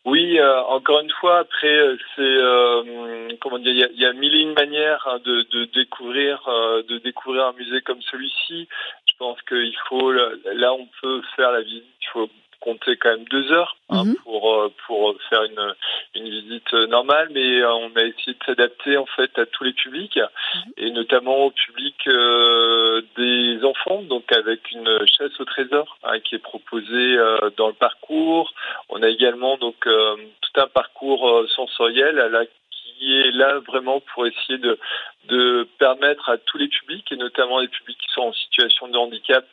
Oui, 0.03 0.39
euh, 0.39 0.61
encore 0.63 1.01
une 1.01 1.11
fois, 1.11 1.39
après, 1.39 1.77
euh, 1.77 1.95
c'est 2.15 2.21
euh, 2.21 3.29
comment 3.39 3.59
dire, 3.59 3.71
il 3.71 3.77
y 3.77 3.83
a, 3.83 3.89
y 3.91 4.05
a 4.05 4.13
mille 4.13 4.33
et 4.33 4.39
une 4.39 4.53
manières 4.53 5.07
hein, 5.07 5.19
de, 5.23 5.43
de 5.51 5.65
découvrir, 5.65 6.41
euh, 6.47 6.81
de 6.83 6.97
découvrir 6.97 7.45
un 7.45 7.53
musée 7.53 7.81
comme 7.81 8.01
celui-ci. 8.01 8.67
Je 9.05 9.13
pense 9.19 9.39
qu'il 9.43 9.75
faut, 9.87 10.11
là, 10.11 10.73
on 10.73 10.87
peut 11.01 11.21
faire 11.35 11.51
la 11.51 11.61
visite. 11.61 11.85
Il 12.01 12.07
faut 12.07 12.29
compter 12.61 12.95
quand 12.95 13.09
même 13.09 13.25
deux 13.25 13.51
heures 13.51 13.75
hein, 13.89 14.05
Mhm. 14.05 14.15
pour 14.23 14.53
euh, 14.53 14.71
pour 14.87 15.15
faire 15.29 15.43
une 15.43 15.73
une 16.15 16.29
visite 16.29 16.71
normale, 16.73 17.29
mais 17.31 17.59
euh, 17.61 17.73
on 17.73 17.91
a 17.95 18.03
essayé 18.03 18.33
de 18.33 18.43
s'adapter 18.45 18.95
en 18.97 19.05
fait 19.07 19.37
à 19.37 19.45
tous 19.45 19.63
les 19.65 19.73
publics 19.73 20.19
et 20.77 20.91
notamment 20.91 21.45
au 21.47 21.51
public 21.51 21.95
euh, 22.07 23.01
des 23.17 23.63
enfants, 23.65 24.01
donc 24.03 24.31
avec 24.31 24.71
une 24.71 24.99
chasse 25.07 25.37
au 25.39 25.45
trésor 25.45 25.97
hein, 26.03 26.19
qui 26.19 26.35
est 26.35 26.39
proposée 26.39 27.17
euh, 27.17 27.49
dans 27.57 27.67
le 27.67 27.73
parcours. 27.73 28.53
On 28.89 29.01
a 29.03 29.09
également 29.09 29.57
donc 29.57 29.85
euh, 29.87 30.15
tout 30.41 30.61
un 30.61 30.67
parcours 30.67 31.27
euh, 31.29 31.47
sensoriel 31.55 32.19
à 32.19 32.29
la 32.29 32.45
qui 32.99 33.17
est 33.19 33.31
là 33.31 33.59
vraiment 33.67 33.99
pour 34.13 34.27
essayer 34.27 34.59
de, 34.59 34.77
de 35.25 35.67
permettre 35.79 36.29
à 36.29 36.37
tous 36.37 36.57
les 36.59 36.67
publics, 36.67 37.11
et 37.11 37.15
notamment 37.17 37.59
les 37.59 37.67
publics 37.67 37.97
qui 37.97 38.13
sont 38.13 38.21
en 38.21 38.33
situation 38.33 38.87
de 38.89 38.97
handicap, 38.97 39.45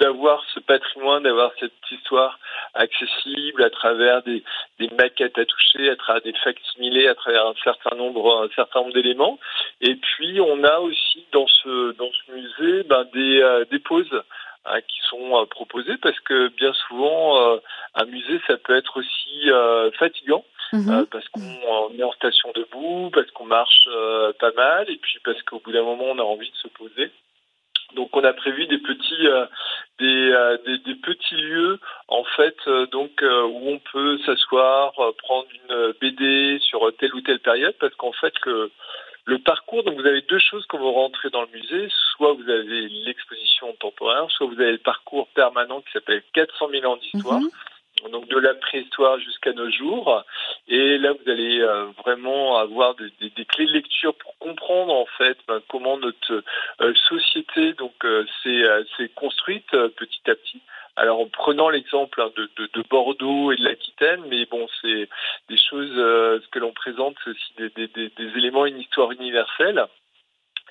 d'avoir 0.00 0.42
ce 0.54 0.60
patrimoine, 0.60 1.22
d'avoir 1.22 1.52
cette 1.60 1.72
histoire 1.90 2.38
accessible 2.74 3.62
à 3.62 3.70
travers 3.70 4.22
des, 4.22 4.42
des 4.78 4.88
maquettes 4.98 5.38
à 5.38 5.44
toucher, 5.44 5.90
à 5.90 5.96
travers 5.96 6.22
des 6.22 6.32
facsimilés, 6.32 7.08
à 7.08 7.14
travers 7.14 7.46
un 7.46 7.54
certain 7.62 7.96
nombre, 7.96 8.44
un 8.44 8.48
certain 8.54 8.80
nombre 8.80 8.94
d'éléments. 8.94 9.38
Et 9.80 9.96
puis 9.96 10.40
on 10.40 10.64
a 10.64 10.78
aussi 10.78 11.24
dans 11.32 11.46
ce 11.46 11.92
dans 11.92 12.10
ce 12.12 12.32
musée 12.32 12.82
ben, 12.84 13.04
des, 13.12 13.42
euh, 13.42 13.64
des 13.70 13.78
pauses 13.78 14.22
hein, 14.64 14.80
qui 14.82 15.00
sont 15.08 15.40
euh, 15.40 15.46
proposées 15.46 15.96
parce 15.98 16.18
que 16.20 16.48
bien 16.48 16.72
souvent 16.88 17.38
euh, 17.40 17.58
un 17.94 18.06
musée 18.06 18.40
ça 18.46 18.56
peut 18.56 18.76
être 18.76 18.96
aussi 18.96 19.50
euh, 19.50 19.90
fatigant 19.92 20.44
Mhm. 20.72 20.88
euh, 20.88 21.04
parce 21.10 21.28
qu'on 21.28 21.90
est 21.98 22.02
en 22.02 22.12
station 22.12 22.52
debout, 22.54 23.10
parce 23.12 23.28
qu'on 23.32 23.44
marche 23.46 23.88
euh, 23.88 24.32
pas 24.38 24.52
mal, 24.52 24.88
et 24.88 24.96
puis 24.98 25.18
parce 25.24 25.42
qu'au 25.42 25.58
bout 25.58 25.72
d'un 25.72 25.82
moment 25.82 26.04
on 26.10 26.18
a 26.18 26.22
envie 26.22 26.50
de 26.50 26.56
se 26.56 26.68
poser. 26.68 27.10
Donc 27.94 28.16
on 28.16 28.24
a 28.24 28.32
prévu 28.32 28.66
des 28.66 28.78
petits 28.78 29.26
euh, 29.26 29.46
des, 29.98 30.30
euh, 30.32 30.56
des, 30.64 30.94
petits 30.94 31.34
lieux 31.34 31.78
en 32.08 32.24
fait 32.24 32.56
euh, 32.66 32.86
donc 32.86 33.10
où 33.22 33.70
on 33.70 33.78
peut 33.92 34.18
s'asseoir, 34.24 34.92
prendre 35.18 35.46
une 35.68 35.92
BD 36.00 36.58
sur 36.60 36.80
telle 36.98 37.14
ou 37.14 37.20
telle 37.20 37.40
période 37.40 37.74
parce 37.80 37.94
qu'en 37.94 38.12
fait 38.12 38.34
le 38.46 38.70
le 39.26 39.38
parcours, 39.38 39.84
donc 39.84 40.00
vous 40.00 40.06
avez 40.06 40.22
deux 40.22 40.38
choses 40.38 40.64
quand 40.66 40.78
vous 40.78 40.90
rentrez 40.92 41.28
dans 41.30 41.42
le 41.42 41.48
musée, 41.48 41.88
soit 42.16 42.32
vous 42.32 42.48
avez 42.48 42.88
l'exposition 42.88 43.72
temporaire, 43.78 44.26
soit 44.30 44.46
vous 44.46 44.60
avez 44.60 44.72
le 44.72 44.78
parcours 44.78 45.28
permanent 45.28 45.82
qui 45.82 45.92
s'appelle 45.92 46.22
400 46.32 46.68
000 46.70 46.90
ans 46.90 46.96
d'histoire, 46.96 47.40
Mhm. 47.40 47.50
Donc 48.10 48.28
de 48.28 48.38
la 48.38 48.54
préhistoire 48.54 49.18
jusqu'à 49.18 49.52
nos 49.52 49.70
jours. 49.70 50.24
Et 50.68 50.96
là, 50.98 51.12
vous 51.12 51.30
allez 51.30 51.60
euh, 51.60 51.86
vraiment 52.04 52.56
avoir 52.58 52.94
des, 52.94 53.10
des- 53.20 53.30
des 53.30 53.44
clés 53.44 53.66
de 53.66 53.72
lecture 53.72 54.14
pour 54.14 54.38
comprendre 54.38 54.92
en 54.94 55.06
fait 55.18 55.36
ben, 55.46 55.60
comment 55.68 55.98
notre 55.98 56.42
euh, 56.80 56.94
société 57.08 57.74
donc 57.74 57.94
euh, 58.04 58.24
s'est 58.42 58.64
euh, 58.64 58.84
construite 59.14 59.72
euh, 59.74 59.88
petit 59.88 60.22
à 60.30 60.34
petit. 60.34 60.60
Alors 60.96 61.20
en 61.20 61.26
prenant 61.26 61.68
l'exemple 61.68 62.20
hein, 62.20 62.30
de, 62.36 62.50
de, 62.56 62.68
de 62.72 62.82
Bordeaux 62.88 63.52
et 63.52 63.56
de 63.56 63.64
l'Aquitaine, 63.64 64.22
mais 64.28 64.44
bon, 64.46 64.66
c'est 64.80 65.08
des 65.48 65.56
choses, 65.56 65.92
euh, 65.96 66.40
ce 66.42 66.48
que 66.48 66.58
l'on 66.58 66.72
présente, 66.72 67.16
c'est 67.22 67.30
aussi 67.30 67.54
des, 67.58 67.86
des 67.88 68.38
éléments, 68.38 68.66
une 68.66 68.80
histoire 68.80 69.12
universelle 69.12 69.84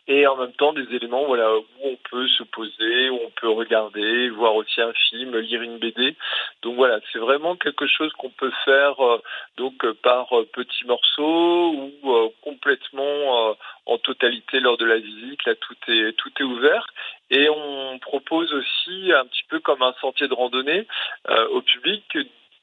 et 0.09 0.25
en 0.25 0.35
même 0.35 0.51
temps 0.53 0.73
des 0.73 0.93
éléments 0.95 1.25
voilà 1.25 1.55
où 1.55 1.63
on 1.83 1.95
peut 2.09 2.27
se 2.27 2.43
poser, 2.43 3.09
où 3.11 3.19
on 3.23 3.29
peut 3.39 3.47
regarder, 3.47 4.29
voir 4.31 4.55
aussi 4.55 4.81
un 4.81 4.91
film, 5.09 5.37
lire 5.37 5.61
une 5.61 5.77
BD. 5.77 6.15
Donc 6.63 6.75
voilà, 6.75 6.99
c'est 7.13 7.19
vraiment 7.19 7.55
quelque 7.55 7.85
chose 7.85 8.11
qu'on 8.13 8.31
peut 8.31 8.51
faire 8.65 8.99
euh, 8.99 9.21
donc 9.57 9.85
euh, 9.85 9.93
par 9.93 10.37
euh, 10.37 10.49
petits 10.51 10.85
morceaux 10.85 11.73
ou 11.73 12.33
complètement 12.41 13.55
en 13.85 13.97
totalité 13.99 14.59
lors 14.59 14.77
de 14.77 14.85
la 14.85 14.97
visite. 14.97 15.45
Là, 15.45 15.53
tout 15.55 15.75
est 15.87 16.13
tout 16.13 16.31
est 16.39 16.43
ouvert 16.43 16.87
et 17.29 17.47
on 17.49 17.99
propose 17.99 18.51
aussi 18.53 19.11
un 19.13 19.25
petit 19.25 19.43
peu 19.47 19.59
comme 19.59 19.83
un 19.83 19.93
sentier 20.01 20.27
de 20.27 20.33
randonnée 20.33 20.87
au 21.51 21.61
public 21.61 22.03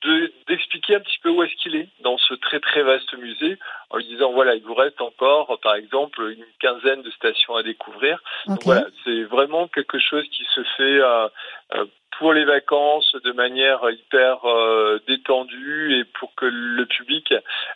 de- 0.07 0.33
d'expliquer 0.49 0.95
un 0.97 1.01
petit 1.01 1.19
peu 1.23 1.31
où 1.31 1.43
est-ce 1.43 1.55
qu'il 1.57 1.77
est 1.77 1.89
dans 2.01 2.17
ce 2.19 2.35
très 2.35 2.61
très 2.61 2.83
vaste 2.83 3.13
musée 3.19 3.59
en 3.91 3.97
lui 3.99 4.07
disant 4.07 4.33
voilà 4.33 4.55
il 4.55 4.63
vous 4.63 4.75
reste 4.75 5.01
encore 5.01 5.59
par 5.61 5.75
exemple 5.75 6.21
une 6.31 6.45
quinzaine 6.61 7.03
de 7.03 7.11
stations 7.11 7.57
à 7.57 7.63
découvrir. 7.63 8.23
Donc 8.47 8.63
voilà 8.65 8.87
c'est 9.05 9.23
vraiment 9.25 9.69
quelque 9.69 9.99
chose 9.99 10.25
qui 10.31 10.45
se 10.55 10.63
fait 10.77 11.01
euh, 11.01 11.29
euh, 11.75 11.85
pour 12.19 12.33
les 12.33 12.45
vacances 12.45 13.15
de 13.25 13.33
manière 13.33 13.81
hyper 13.91 14.45
euh, 14.45 14.99
détendue 15.07 15.99
et 15.99 16.05
pour 16.19 16.35
que 16.35 16.47
le 16.47 16.87
public 16.87 17.35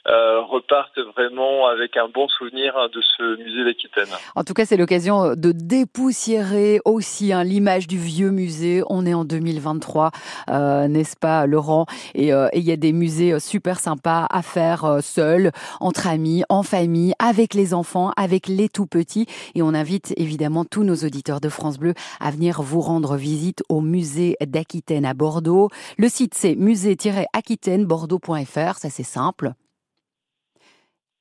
euh, 0.09 0.41
reparte 0.41 0.99
vraiment 1.15 1.67
avec 1.67 1.97
un 1.97 2.09
bon 2.09 2.27
souvenir 2.29 2.77
hein, 2.77 2.89
de 2.93 3.01
ce 3.03 3.37
musée 3.43 3.65
d'Aquitaine. 3.65 4.09
En 4.35 4.45
tout 4.45 4.55
cas, 4.55 4.65
c'est 4.65 4.77
l'occasion 4.77 5.35
de 5.35 5.53
dépoussiérer 5.53 6.81
aussi 6.85 7.33
hein, 7.33 7.45
l'image 7.45 7.87
du 7.87 7.99
vieux 7.99 8.31
musée. 8.31 8.83
On 8.89 9.05
est 9.05 9.15
en 9.15 9.25
2023, 9.25 10.11
euh, 10.49 10.89
n'est-ce 10.89 11.17
pas, 11.17 11.47
Laurent? 11.47 11.87
Et 12.15 12.31
il 12.31 12.63
y 12.63 12.73
a 12.73 12.77
des 12.77 12.93
musées 12.93 13.39
super 13.41 13.79
sympas 13.79 14.27
à 14.31 14.43
faire 14.43 14.85
euh, 14.85 15.01
seul, 15.01 15.51
entre 15.81 16.07
amis, 16.07 16.45
en 16.49 16.63
famille, 16.63 17.15
avec 17.19 17.55
les 17.55 17.75
enfants, 17.75 18.13
avec 18.17 18.47
les 18.47 18.69
tout 18.69 18.87
petits. 18.87 19.27
Et 19.55 19.63
on 19.63 19.75
invite 19.75 20.15
évidemment 20.17 20.65
tous 20.65 20.85
nos 20.85 20.95
auditeurs 20.95 21.41
de 21.41 21.49
France 21.49 21.79
Bleu 21.79 21.95
à 22.21 22.31
venir 22.31 22.63
vous 22.63 22.81
rendre 22.81 23.17
visite 23.17 23.63
au 23.69 23.81
musée 23.81 24.20
d'Aquitaine 24.47 25.05
à 25.07 25.15
Bordeaux. 25.15 25.69
Le 25.99 26.09
site 26.09 26.35
c'est 26.35 26.55
musée-aquitaine-bordeaux.fr. 26.57 28.79
Ça 28.79 28.91
c'est 28.91 29.03
simple. 29.03 29.53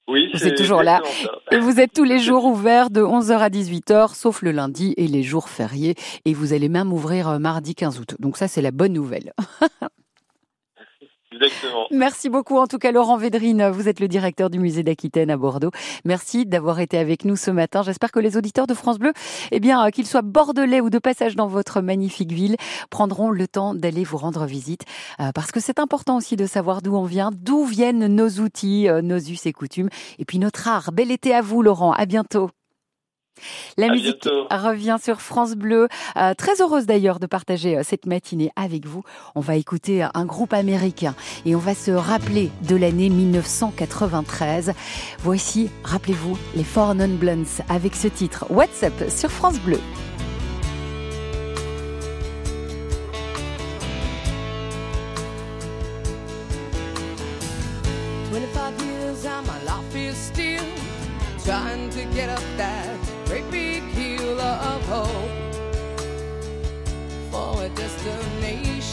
Oui, 0.08 0.30
Vous 0.34 0.48
êtes 0.48 0.58
toujours 0.58 0.82
là. 0.82 1.02
ça. 1.06 1.30
Et 1.56 1.60
vous 1.60 1.80
êtes 1.80 1.94
tous 1.94 2.04
les 2.04 2.18
jours 2.18 2.46
ouverts 2.46 2.90
de 2.90 3.04
11h 3.04 3.38
à 3.38 3.50
18h, 3.50 4.16
sauf 4.16 4.42
le 4.42 4.50
lundi 4.52 4.96
et 4.98 5.08
les 5.08 5.22
jours 5.22 5.50
fériés. 5.50 5.94
Et 6.26 6.34
vous 6.34 6.54
allez 6.54 6.68
même 6.68 6.92
ouvrir 6.92 7.30
euh, 7.30 7.38
mardi 7.38 7.76
15 7.76 8.00
août. 8.00 8.16
Donc 8.18 8.36
ça, 8.38 8.48
c'est 8.48 8.64
la 8.64 8.72
bonne 8.72 8.94
nouvelle. 8.94 9.34
Exactement. 11.42 11.88
Merci 11.92 12.30
beaucoup 12.30 12.58
en 12.58 12.68
tout 12.68 12.78
cas 12.78 12.92
Laurent 12.92 13.18
Védrine, 13.18 13.70
vous 13.70 13.88
êtes 13.88 14.00
le 14.00 14.08
directeur 14.08 14.50
du 14.50 14.60
musée 14.60 14.84
d'Aquitaine 14.84 15.32
à 15.32 15.38
Bordeaux. 15.38 15.72
Merci 16.04 16.46
d'avoir 16.46 16.80
été 16.80 16.98
avec 16.98 17.24
nous 17.24 17.36
ce 17.36 17.52
matin. 17.52 17.82
J'espère 17.84 18.12
que 18.12 18.20
les 18.20 18.36
auditeurs 18.38 18.68
de 18.68 18.74
France 18.74 19.00
Bleu, 19.00 19.14
eh 19.52 19.60
bien 19.60 19.86
euh, 19.86 19.90
qu'ils 19.90 20.08
soient 20.08 20.22
bordelais 20.22 20.82
ou 20.82 20.90
de 20.90 21.00
passage 21.00 21.36
dans 21.36 21.48
votre 21.48 21.82
magnifique 21.82 22.32
ville, 22.32 22.58
prendront 22.90 23.32
le 23.32 23.48
temps 23.48 23.74
d'aller 23.74 24.04
vous 24.04 24.18
rendre 24.18 24.46
visite 24.46 24.84
euh, 25.20 25.32
parce 25.34 25.52
que 25.52 25.60
c'est 25.60 25.80
important 25.80 26.18
aussi 26.18 26.36
de 26.36 26.46
savoir 26.46 26.82
d'où 26.82 26.96
on 26.96 27.06
vient, 27.06 27.32
d'où 27.34 27.64
viennent 27.64 28.08
nos 28.08 28.30
outils, 28.42 28.90
euh, 28.90 29.02
nos 29.02 29.18
us 29.18 29.46
et 29.46 29.54
coutumes 29.54 29.90
et 30.18 30.26
puis 30.26 30.40
notre 30.40 30.68
art. 30.68 30.92
Bel 30.92 31.12
été 31.12 31.34
à 31.34 31.42
vous 31.42 31.62
Laurent, 31.62 31.94
à 31.94 32.06
bientôt. 32.06 32.50
La 33.78 33.88
À 33.88 33.90
musique 33.92 34.22
bientôt. 34.24 34.48
revient 34.50 34.98
sur 35.02 35.22
France 35.22 35.56
Bleu. 35.56 35.88
Euh, 36.18 36.34
très 36.34 36.62
heureuse 36.62 36.86
d'ailleurs 36.86 37.20
de 37.20 37.28
partager 37.28 37.78
euh, 37.78 37.82
cette 37.84 38.06
matinée 38.06 38.52
avec 38.56 38.86
vous. 38.86 39.04
On 39.36 39.42
va 39.42 39.56
écouter 39.56 40.06
un 40.14 40.26
groupe 40.26 40.54
américain 40.54 41.16
et 41.46 41.56
on 41.56 41.60
va 41.60 41.74
se 41.76 41.92
rappeler 41.92 42.52
de 42.68 42.76
l'année 42.76 43.10
1993. 43.10 44.74
Voici, 45.20 45.70
rappelez-vous, 45.84 46.38
les 46.56 46.64
Four 46.64 46.96
Non 46.96 47.08
Blondes 47.10 47.46
avec 47.70 47.96
ce 47.96 48.08
titre 48.08 48.46
WhatsApp 48.50 49.10
sur 49.10 49.32
France 49.32 49.60
Bleu. 49.60 49.80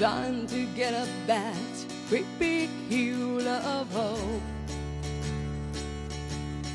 trying 0.00 0.46
to 0.46 0.64
get 0.74 0.94
up 0.94 1.08
that 1.26 1.54
great 2.08 2.24
big 2.38 2.70
hill 2.88 3.46
of 3.46 3.86
hope 3.94 4.40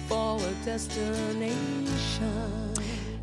for 0.07 0.37
a 0.37 0.65
destination. 0.65 1.55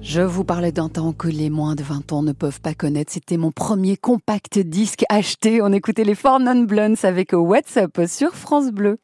Je 0.00 0.20
vous 0.20 0.42
parlais 0.42 0.72
d'un 0.72 0.88
temps 0.88 1.12
que 1.12 1.28
les 1.28 1.50
moins 1.50 1.76
de 1.76 1.84
20 1.84 2.10
ans 2.12 2.22
ne 2.24 2.32
peuvent 2.32 2.60
pas 2.60 2.74
connaître. 2.74 3.12
C'était 3.12 3.36
mon 3.36 3.52
premier 3.52 3.96
compact 3.96 4.58
disque 4.58 5.04
acheté. 5.08 5.62
On 5.62 5.72
écoutait 5.72 6.02
les 6.02 6.16
Four 6.16 6.40
Non 6.40 6.64
Blondes 6.64 6.96
avec 7.04 7.32
WhatsApp 7.32 8.00
sur 8.08 8.34
France 8.34 8.72
Bleu. 8.72 8.98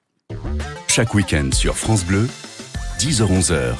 Chaque 0.88 1.14
week-end 1.14 1.50
sur 1.52 1.76
France 1.76 2.04
Bleu, 2.04 2.26
10h-11h, 2.98 3.76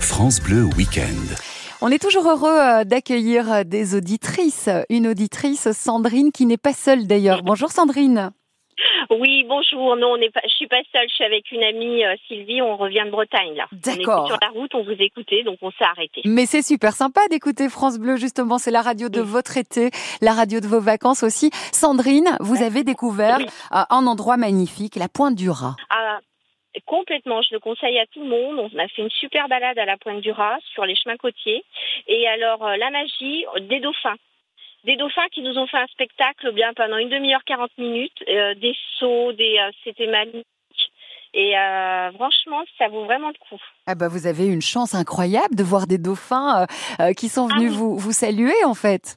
France 0.00 0.40
Bleu 0.40 0.64
Week-end. 0.76 1.49
On 1.82 1.90
est 1.90 1.98
toujours 1.98 2.28
heureux 2.28 2.58
euh, 2.58 2.84
d'accueillir 2.84 3.50
euh, 3.50 3.64
des 3.64 3.94
auditrices. 3.94 4.68
Une 4.90 5.06
auditrice, 5.06 5.72
Sandrine, 5.72 6.30
qui 6.30 6.44
n'est 6.44 6.58
pas 6.58 6.74
seule 6.74 7.06
d'ailleurs. 7.06 7.42
Bonjour 7.42 7.70
Sandrine. 7.70 8.32
Oui, 9.10 9.44
bonjour. 9.48 9.96
Non, 9.96 10.12
on 10.12 10.18
n'est 10.18 10.30
pas. 10.30 10.40
Je 10.44 10.54
suis 10.54 10.66
pas 10.66 10.80
seule. 10.92 11.08
Je 11.08 11.14
suis 11.14 11.24
avec 11.24 11.50
une 11.52 11.62
amie 11.62 12.04
euh, 12.04 12.14
Sylvie. 12.28 12.60
On 12.60 12.76
revient 12.76 13.02
de 13.06 13.10
Bretagne 13.10 13.54
là. 13.56 13.66
On 13.72 13.76
D'accord. 13.76 14.26
sur 14.26 14.36
la 14.40 14.48
route. 14.48 14.74
On 14.74 14.82
vous 14.82 14.96
écoutait, 14.98 15.42
donc 15.42 15.58
on 15.62 15.70
s'est 15.70 15.84
arrêté. 15.84 16.20
Mais 16.26 16.46
c'est 16.46 16.62
super 16.62 16.92
sympa 16.92 17.22
d'écouter 17.30 17.68
France 17.68 17.98
Bleu, 17.98 18.16
justement. 18.16 18.58
C'est 18.58 18.70
la 18.70 18.82
radio 18.82 19.08
de 19.08 19.20
votre 19.20 19.56
été, 19.56 19.90
la 20.20 20.32
radio 20.32 20.60
de 20.60 20.66
vos 20.66 20.80
vacances 20.80 21.22
aussi. 21.22 21.50
Sandrine, 21.72 22.36
vous 22.40 22.62
avez 22.62 22.84
découvert 22.84 23.38
euh, 23.38 23.82
un 23.88 24.06
endroit 24.06 24.36
magnifique, 24.36 24.96
la 24.96 25.08
Pointe 25.08 25.34
du 25.34 25.50
Raz. 25.50 25.76
Ah, 25.90 26.18
complètement. 26.86 27.42
Je 27.42 27.54
le 27.54 27.60
conseille 27.60 27.98
à 27.98 28.06
tout 28.06 28.22
le 28.22 28.28
monde. 28.28 28.70
On 28.72 28.78
a 28.78 28.88
fait 28.88 29.02
une 29.02 29.10
super 29.10 29.48
balade 29.48 29.78
à 29.78 29.84
la 29.84 29.96
Pointe 29.96 30.20
du 30.20 30.30
Raz 30.30 30.60
sur 30.72 30.84
les 30.84 30.96
chemins 30.96 31.16
côtiers. 31.16 31.64
Et 32.06 32.28
alors 32.28 32.66
euh, 32.66 32.76
la 32.76 32.90
magie 32.90 33.44
des 33.68 33.80
dauphins. 33.80 34.16
Des 34.84 34.96
dauphins 34.96 35.28
qui 35.32 35.42
nous 35.42 35.58
ont 35.58 35.66
fait 35.66 35.76
un 35.76 35.86
spectacle 35.88 36.52
bien 36.52 36.72
pendant 36.74 36.96
une 36.96 37.10
demi-heure, 37.10 37.44
40 37.44 37.70
minutes, 37.76 38.24
euh, 38.28 38.54
des 38.54 38.74
sauts, 38.98 39.32
des, 39.32 39.58
euh, 39.58 39.70
c'était 39.84 40.06
magnifique. 40.06 40.46
Et 41.34 41.56
euh, 41.56 42.10
franchement, 42.12 42.62
ça 42.78 42.88
vaut 42.88 43.04
vraiment 43.04 43.28
le 43.28 43.34
coup. 43.34 43.60
Ah 43.86 43.94
bah 43.94 44.08
vous 44.08 44.26
avez 44.26 44.46
une 44.46 44.62
chance 44.62 44.94
incroyable 44.94 45.54
de 45.54 45.62
voir 45.62 45.86
des 45.86 45.98
dauphins 45.98 46.66
qui 47.16 47.28
sont 47.28 47.46
venus 47.46 47.70
vous, 47.70 47.96
vous 47.96 48.10
saluer 48.10 48.64
en 48.64 48.74
fait. 48.74 49.16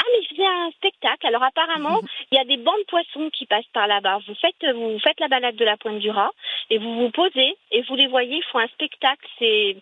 Ah 0.00 0.04
mais 0.12 0.26
c'est 0.30 0.46
un 0.46 0.70
spectacle. 0.76 1.26
Alors 1.26 1.42
apparemment, 1.42 2.00
il 2.30 2.38
y 2.38 2.40
a 2.40 2.44
des 2.44 2.62
bancs 2.62 2.78
de 2.78 2.84
poissons 2.84 3.30
qui 3.32 3.46
passent 3.46 3.72
par 3.74 3.88
là-bas. 3.88 4.18
Vous 4.28 4.34
faites 4.36 4.76
vous 4.76 4.98
faites 5.00 5.18
la 5.18 5.26
balade 5.26 5.56
de 5.56 5.64
la 5.64 5.76
Pointe 5.76 5.98
du 5.98 6.10
Raz 6.10 6.30
et 6.70 6.78
vous 6.78 6.94
vous 6.94 7.10
posez 7.10 7.56
et 7.70 7.82
vous 7.88 7.94
les 7.94 8.08
voyez, 8.08 8.36
ils 8.36 8.44
font 8.52 8.58
un 8.58 8.68
spectacle. 8.68 9.26
C'est 9.38 9.76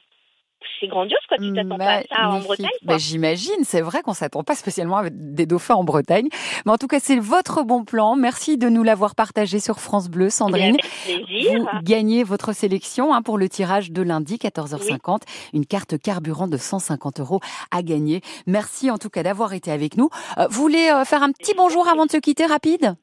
c'est 0.80 0.88
grandiose 0.88 1.18
quoi. 1.28 1.38
Tu 1.38 1.52
t'attends 1.52 1.78
pas 1.78 1.98
à 1.98 2.02
ça 2.02 2.28
en. 2.28 2.40
Bretagne. 2.40 2.68
Bah. 2.82 2.98
J'imagine, 2.98 3.64
c'est 3.64 3.80
vrai 3.80 4.02
qu'on 4.02 4.14
s'attend 4.14 4.42
pas 4.42 4.54
spécialement 4.54 4.98
à 4.98 5.10
des 5.10 5.46
dauphins 5.46 5.74
en 5.74 5.84
Bretagne. 5.84 6.28
Mais 6.64 6.72
en 6.72 6.76
tout 6.76 6.86
cas, 6.86 6.98
c'est 7.00 7.18
votre 7.18 7.62
bon 7.62 7.84
plan. 7.84 8.16
Merci 8.16 8.56
de 8.56 8.68
nous 8.68 8.82
l'avoir 8.82 9.14
partagé 9.14 9.60
sur 9.60 9.80
France 9.80 10.08
Bleu, 10.08 10.30
Sandrine. 10.30 10.76
Avec 11.04 11.24
plaisir. 11.26 11.60
Vous 11.60 11.82
gagnez 11.82 12.24
votre 12.24 12.52
sélection 12.52 13.14
hein, 13.14 13.22
pour 13.22 13.38
le 13.38 13.48
tirage 13.48 13.90
de 13.90 14.02
lundi 14.02 14.36
14h50, 14.36 15.22
une 15.52 15.66
carte 15.66 15.98
carburant 15.98 16.48
de 16.48 16.56
150 16.56 17.20
euros 17.20 17.40
à 17.70 17.82
gagner. 17.82 18.20
Merci 18.46 18.90
en 18.90 18.98
tout 18.98 19.10
cas 19.10 19.22
d'avoir 19.22 19.52
été 19.52 19.70
avec 19.70 19.96
nous. 19.96 20.08
Euh, 20.38 20.46
vous 20.48 20.62
voulez 20.62 20.90
euh, 20.90 21.04
faire 21.04 21.22
un 21.22 21.32
petit 21.32 21.54
bonjour 21.54 21.88
avant 21.88 22.06
de 22.06 22.10
se 22.10 22.18
quitter 22.18 22.46
rapide? 22.46 22.96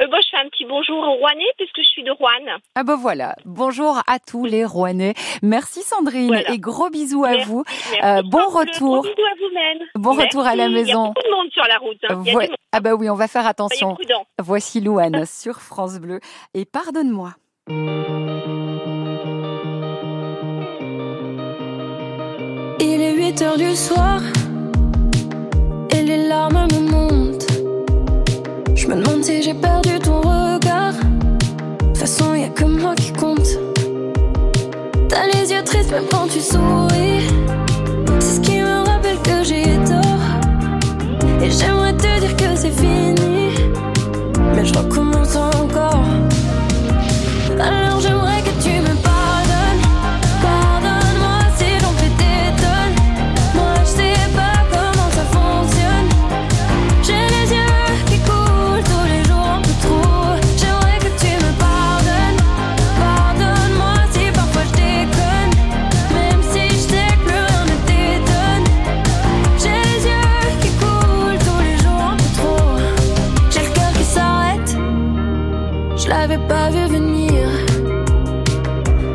Euh, 0.00 0.06
bon, 0.06 0.16
je 0.22 0.28
fais 0.30 0.42
un 0.44 0.48
petit 0.48 0.64
bonjour 0.64 0.96
aux 0.96 1.12
Rouennais 1.16 1.44
puisque 1.58 1.78
je 1.78 1.88
suis 1.88 2.02
de 2.02 2.10
Rouen. 2.10 2.28
Ah 2.74 2.84
ben 2.84 2.96
voilà, 2.96 3.34
bonjour 3.44 4.00
à 4.06 4.18
tous 4.18 4.46
les 4.46 4.64
Rouennais. 4.64 5.14
Merci 5.42 5.82
Sandrine 5.82 6.28
Voilà. 6.28 6.50
et 6.52 6.58
gros 6.58 6.88
bisous 6.90 7.24
à 7.24 7.32
Merci, 7.32 7.46
vous. 7.48 7.64
merci. 7.66 7.98
Euh, 8.04 8.22
bon 8.24 8.46
retour. 8.48 9.02
Gros 9.02 9.02
bisous 9.02 9.26
à 9.26 9.34
vous-même. 9.38 9.88
Bon 9.96 10.12
retour 10.14 10.46
à 10.46 10.56
la 10.56 10.68
Merci. 10.68 10.72
Il 10.72 10.88
y 10.88 10.92
a 10.92 10.94
maison. 10.94 11.04
beaucoup 11.08 11.22
de 11.26 11.30
monde 11.34 11.50
sur 11.52 11.64
la 11.68 11.76
route. 11.78 11.98
hein. 12.08 12.46
Ah 12.72 12.80
bah 12.80 12.94
oui, 12.94 13.10
on 13.10 13.14
va 13.14 13.28
faire 13.28 13.42
Soyez 13.42 13.50
attention. 13.50 13.96
Voici 14.38 14.80
Louane 14.80 15.26
sur 15.26 15.60
France 15.60 15.98
Bleu. 15.98 16.20
Et 16.54 16.64
pardonne-moi. 16.64 17.34
Il 22.80 23.00
est 23.02 23.14
8 23.14 23.42
heures 23.42 23.56
du 23.56 23.74
soir 23.76 24.20
me 28.90 28.96
demande 28.96 29.22
si 29.22 29.40
j'ai 29.42 29.54
perdu 29.54 30.00
ton 30.00 30.20
regard. 30.20 30.94
De 30.94 31.86
toute 31.86 31.98
façon, 31.98 32.34
y 32.34 32.44
a 32.44 32.48
que 32.48 32.64
moi 32.64 32.94
qui 32.96 33.12
compte. 33.12 33.48
T'as 35.08 35.26
les 35.32 35.52
yeux 35.52 35.62
tristes 35.62 35.92
même 35.92 36.06
quand 36.10 36.26
tu 36.26 36.40
souris. 36.40 37.22
C'est 38.18 38.36
ce 38.36 38.40
qui 38.40 38.58
me 38.58 38.84
rappelle 38.84 39.18
que 39.18 39.44
j'ai 39.44 39.64
tort. 39.88 40.24
Et 41.42 41.50
j'aimerais 41.50 41.92
te 41.92 42.20
dire 42.20 42.36
que 42.36 42.56
c'est 42.56 42.72
fini. 42.72 43.50
Mais 44.56 44.64
je 44.64 44.74
recommence 44.74 45.09
pas 76.50 76.68
vu 76.68 76.84
venir. 76.96 77.48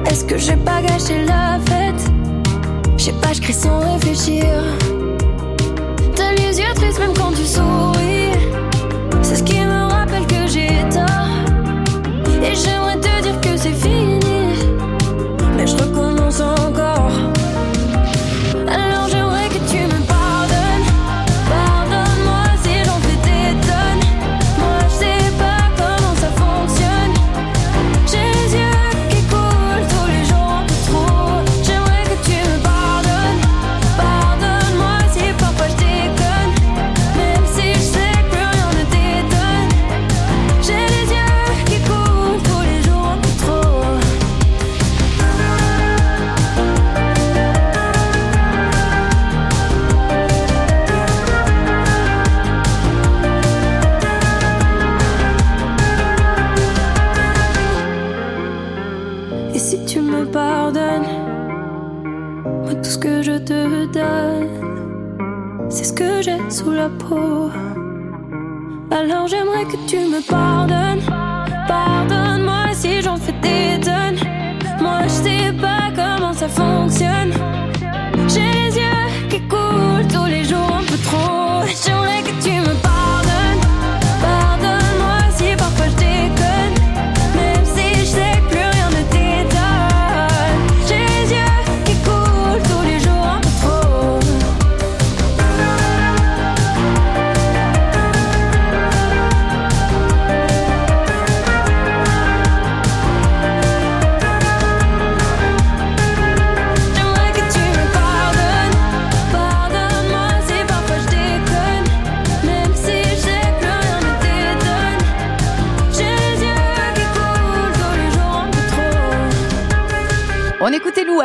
Est-ce 0.10 0.24
que 0.24 0.38
j'ai 0.38 0.56
pas 0.56 0.82
gâché 0.82 1.26
la 1.26 1.60
fête? 1.70 2.04
Je 2.98 3.04
sais 3.06 3.18
pas, 3.22 3.34
je 3.34 3.42
crie 3.42 3.54
sans 3.54 3.80
réfléchir. 3.94 4.46
T'as 6.16 6.32
les 6.40 6.58
yeux 6.62 6.74
tristes 6.76 7.00
même 7.00 7.14
quand 7.14 7.34
tu 7.40 7.46
souris. 7.46 8.32
C'est 9.22 9.36
ce 9.36 9.44
qui 9.44 9.60
me 9.60 9.82
rappelle 9.96 10.26
que 10.28 10.48
j'ai 10.54 10.70
tort. 10.96 11.36
Et 12.42 12.56
j'aimerais 12.56 12.85
Alors 68.92 69.28
j'aimerais 69.28 69.66
que 69.66 69.78
tu 69.88 69.98
me 69.98 70.22
pardonnes. 70.28 71.02
Pardonne-moi 71.68 72.74
si 72.74 73.02
j'en 73.02 73.18
fais 73.18 73.34
des 73.34 73.80
tonnes. 73.80 74.20
Moi 74.82 75.04
je 75.04 75.10
sais 75.10 75.54
pas 75.62 75.92
comment 75.96 76.34
ça 76.34 76.48
fonctionne. 76.48 77.32
J'ai 78.28 78.52
les 78.60 78.78
yeux 78.78 79.28
qui 79.30 79.40
coulent 79.42 80.08
tous 80.12 80.26
les 80.26 80.44
jours 80.44 80.55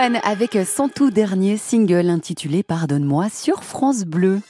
Avec 0.00 0.56
son 0.64 0.88
tout 0.88 1.10
dernier 1.10 1.58
single 1.58 2.08
intitulé 2.08 2.62
Pardonne-moi 2.62 3.28
sur 3.28 3.62
France 3.62 4.04
Bleu. 4.04 4.40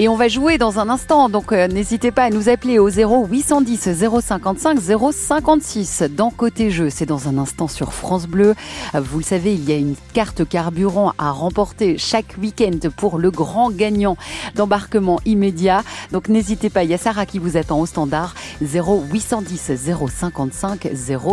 Et 0.00 0.08
on 0.08 0.16
va 0.16 0.26
jouer 0.26 0.58
dans 0.58 0.80
un 0.80 0.88
instant, 0.88 1.28
donc 1.28 1.52
euh, 1.52 1.68
n'hésitez 1.68 2.10
pas 2.10 2.24
à 2.24 2.30
nous 2.30 2.48
appeler 2.48 2.80
au 2.80 2.90
0 2.90 3.28
810 3.28 3.90
055 4.20 4.80
056. 4.80 6.02
Dans 6.10 6.30
Côté 6.30 6.72
Jeu, 6.72 6.90
c'est 6.90 7.06
dans 7.06 7.28
un 7.28 7.38
instant 7.38 7.68
sur 7.68 7.92
France 7.92 8.26
Bleu. 8.26 8.56
Vous 8.92 9.18
le 9.18 9.24
savez, 9.24 9.54
il 9.54 9.62
y 9.68 9.72
a 9.72 9.76
une 9.76 9.94
carte 10.12 10.48
carburant 10.48 11.12
à 11.16 11.30
remporter 11.30 11.96
chaque 11.96 12.34
week-end 12.40 12.90
pour 12.96 13.18
le 13.18 13.30
grand 13.30 13.70
gagnant 13.70 14.16
d'embarquement 14.56 15.20
immédiat. 15.26 15.84
Donc 16.10 16.28
n'hésitez 16.28 16.70
pas, 16.70 16.82
il 16.82 16.90
y 16.90 16.94
a 16.94 16.98
Sarah 16.98 17.24
qui 17.24 17.38
vous 17.38 17.56
attend 17.56 17.78
au 17.78 17.86
standard 17.86 18.34
0 18.62 19.04
810 19.12 19.76
055 19.76 20.88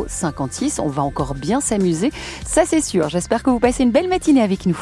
056. 0.07 0.77
On 0.77 0.87
va 0.87 1.01
encore 1.01 1.33
bien 1.33 1.61
s'amuser, 1.61 2.11
ça 2.45 2.65
c'est 2.67 2.81
sûr. 2.81 3.09
J'espère 3.09 3.41
que 3.41 3.49
vous 3.49 3.59
passez 3.59 3.81
une 3.81 3.91
belle 3.91 4.07
matinée 4.07 4.43
avec 4.43 4.67
nous. 4.67 4.77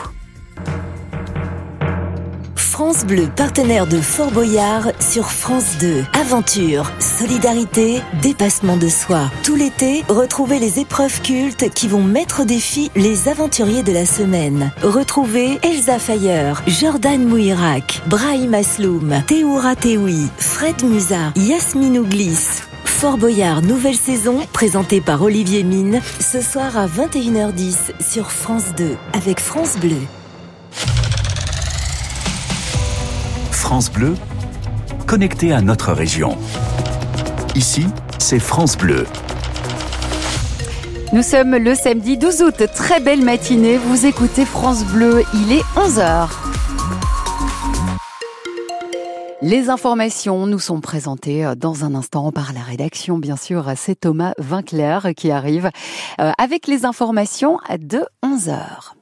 France 2.79 3.05
Bleu, 3.05 3.27
partenaire 3.35 3.87
de 3.87 3.99
Fort 3.99 4.31
Boyard 4.31 4.93
sur 5.01 5.31
France 5.31 5.77
2. 5.81 6.05
Aventure, 6.13 6.89
solidarité, 6.99 8.01
dépassement 8.21 8.77
de 8.77 8.87
soi. 8.87 9.29
Tout 9.43 9.55
l'été, 9.55 10.05
retrouvez 10.07 10.59
les 10.59 10.79
épreuves 10.79 11.21
cultes 11.21 11.69
qui 11.71 11.89
vont 11.89 12.01
mettre 12.01 12.43
au 12.43 12.45
défi 12.45 12.89
les 12.95 13.27
aventuriers 13.27 13.83
de 13.83 13.91
la 13.91 14.05
semaine. 14.05 14.71
Retrouvez 14.81 15.59
Elsa 15.61 15.99
Fayer, 15.99 16.53
Jordan 16.67 17.21
Mouirak, 17.21 18.01
Brahim 18.07 18.53
Asloum, 18.53 19.23
Théoura 19.27 19.75
Teoui, 19.75 20.29
Fred 20.37 20.81
Musa, 20.81 21.33
Yasmine 21.35 21.99
Ouglis. 21.99 22.61
Fort 22.85 23.17
Boyard, 23.17 23.61
nouvelle 23.61 23.97
saison, 23.97 24.39
présentée 24.53 25.01
par 25.01 25.21
Olivier 25.21 25.63
Mine, 25.63 25.99
ce 26.21 26.39
soir 26.39 26.77
à 26.77 26.87
21h10 26.87 27.75
sur 27.99 28.31
France 28.31 28.73
2, 28.77 28.95
avec 29.11 29.41
France 29.41 29.75
Bleu. 29.75 29.99
France 33.59 33.91
Bleu, 33.91 34.15
connecté 35.05 35.51
à 35.51 35.61
notre 35.61 35.91
région. 35.91 36.37
Ici, 37.55 37.85
c'est 38.17 38.39
France 38.39 38.77
Bleu. 38.77 39.05
Nous 41.11 41.21
sommes 41.21 41.55
le 41.55 41.75
samedi 41.75 42.17
12 42.17 42.41
août, 42.41 42.63
très 42.73 43.01
belle 43.01 43.21
matinée, 43.21 43.77
vous 43.77 44.05
écoutez 44.05 44.45
France 44.45 44.85
Bleu, 44.85 45.23
il 45.33 45.51
est 45.51 45.63
11h. 45.75 46.29
Les 49.41 49.69
informations 49.69 50.47
nous 50.47 50.59
sont 50.59 50.79
présentées 50.79 51.45
euh, 51.45 51.53
dans 51.53 51.83
un 51.83 51.95
instant 51.95 52.31
par 52.31 52.53
la 52.53 52.61
rédaction, 52.61 53.17
bien 53.17 53.35
sûr. 53.35 53.71
C'est 53.75 53.99
Thomas 53.99 54.33
Vinclair 54.37 55.09
qui 55.15 55.31
arrive 55.31 55.69
euh, 56.19 56.31
avec 56.37 56.65
les 56.65 56.85
informations 56.85 57.57
de 57.77 58.05
11h. 58.23 58.98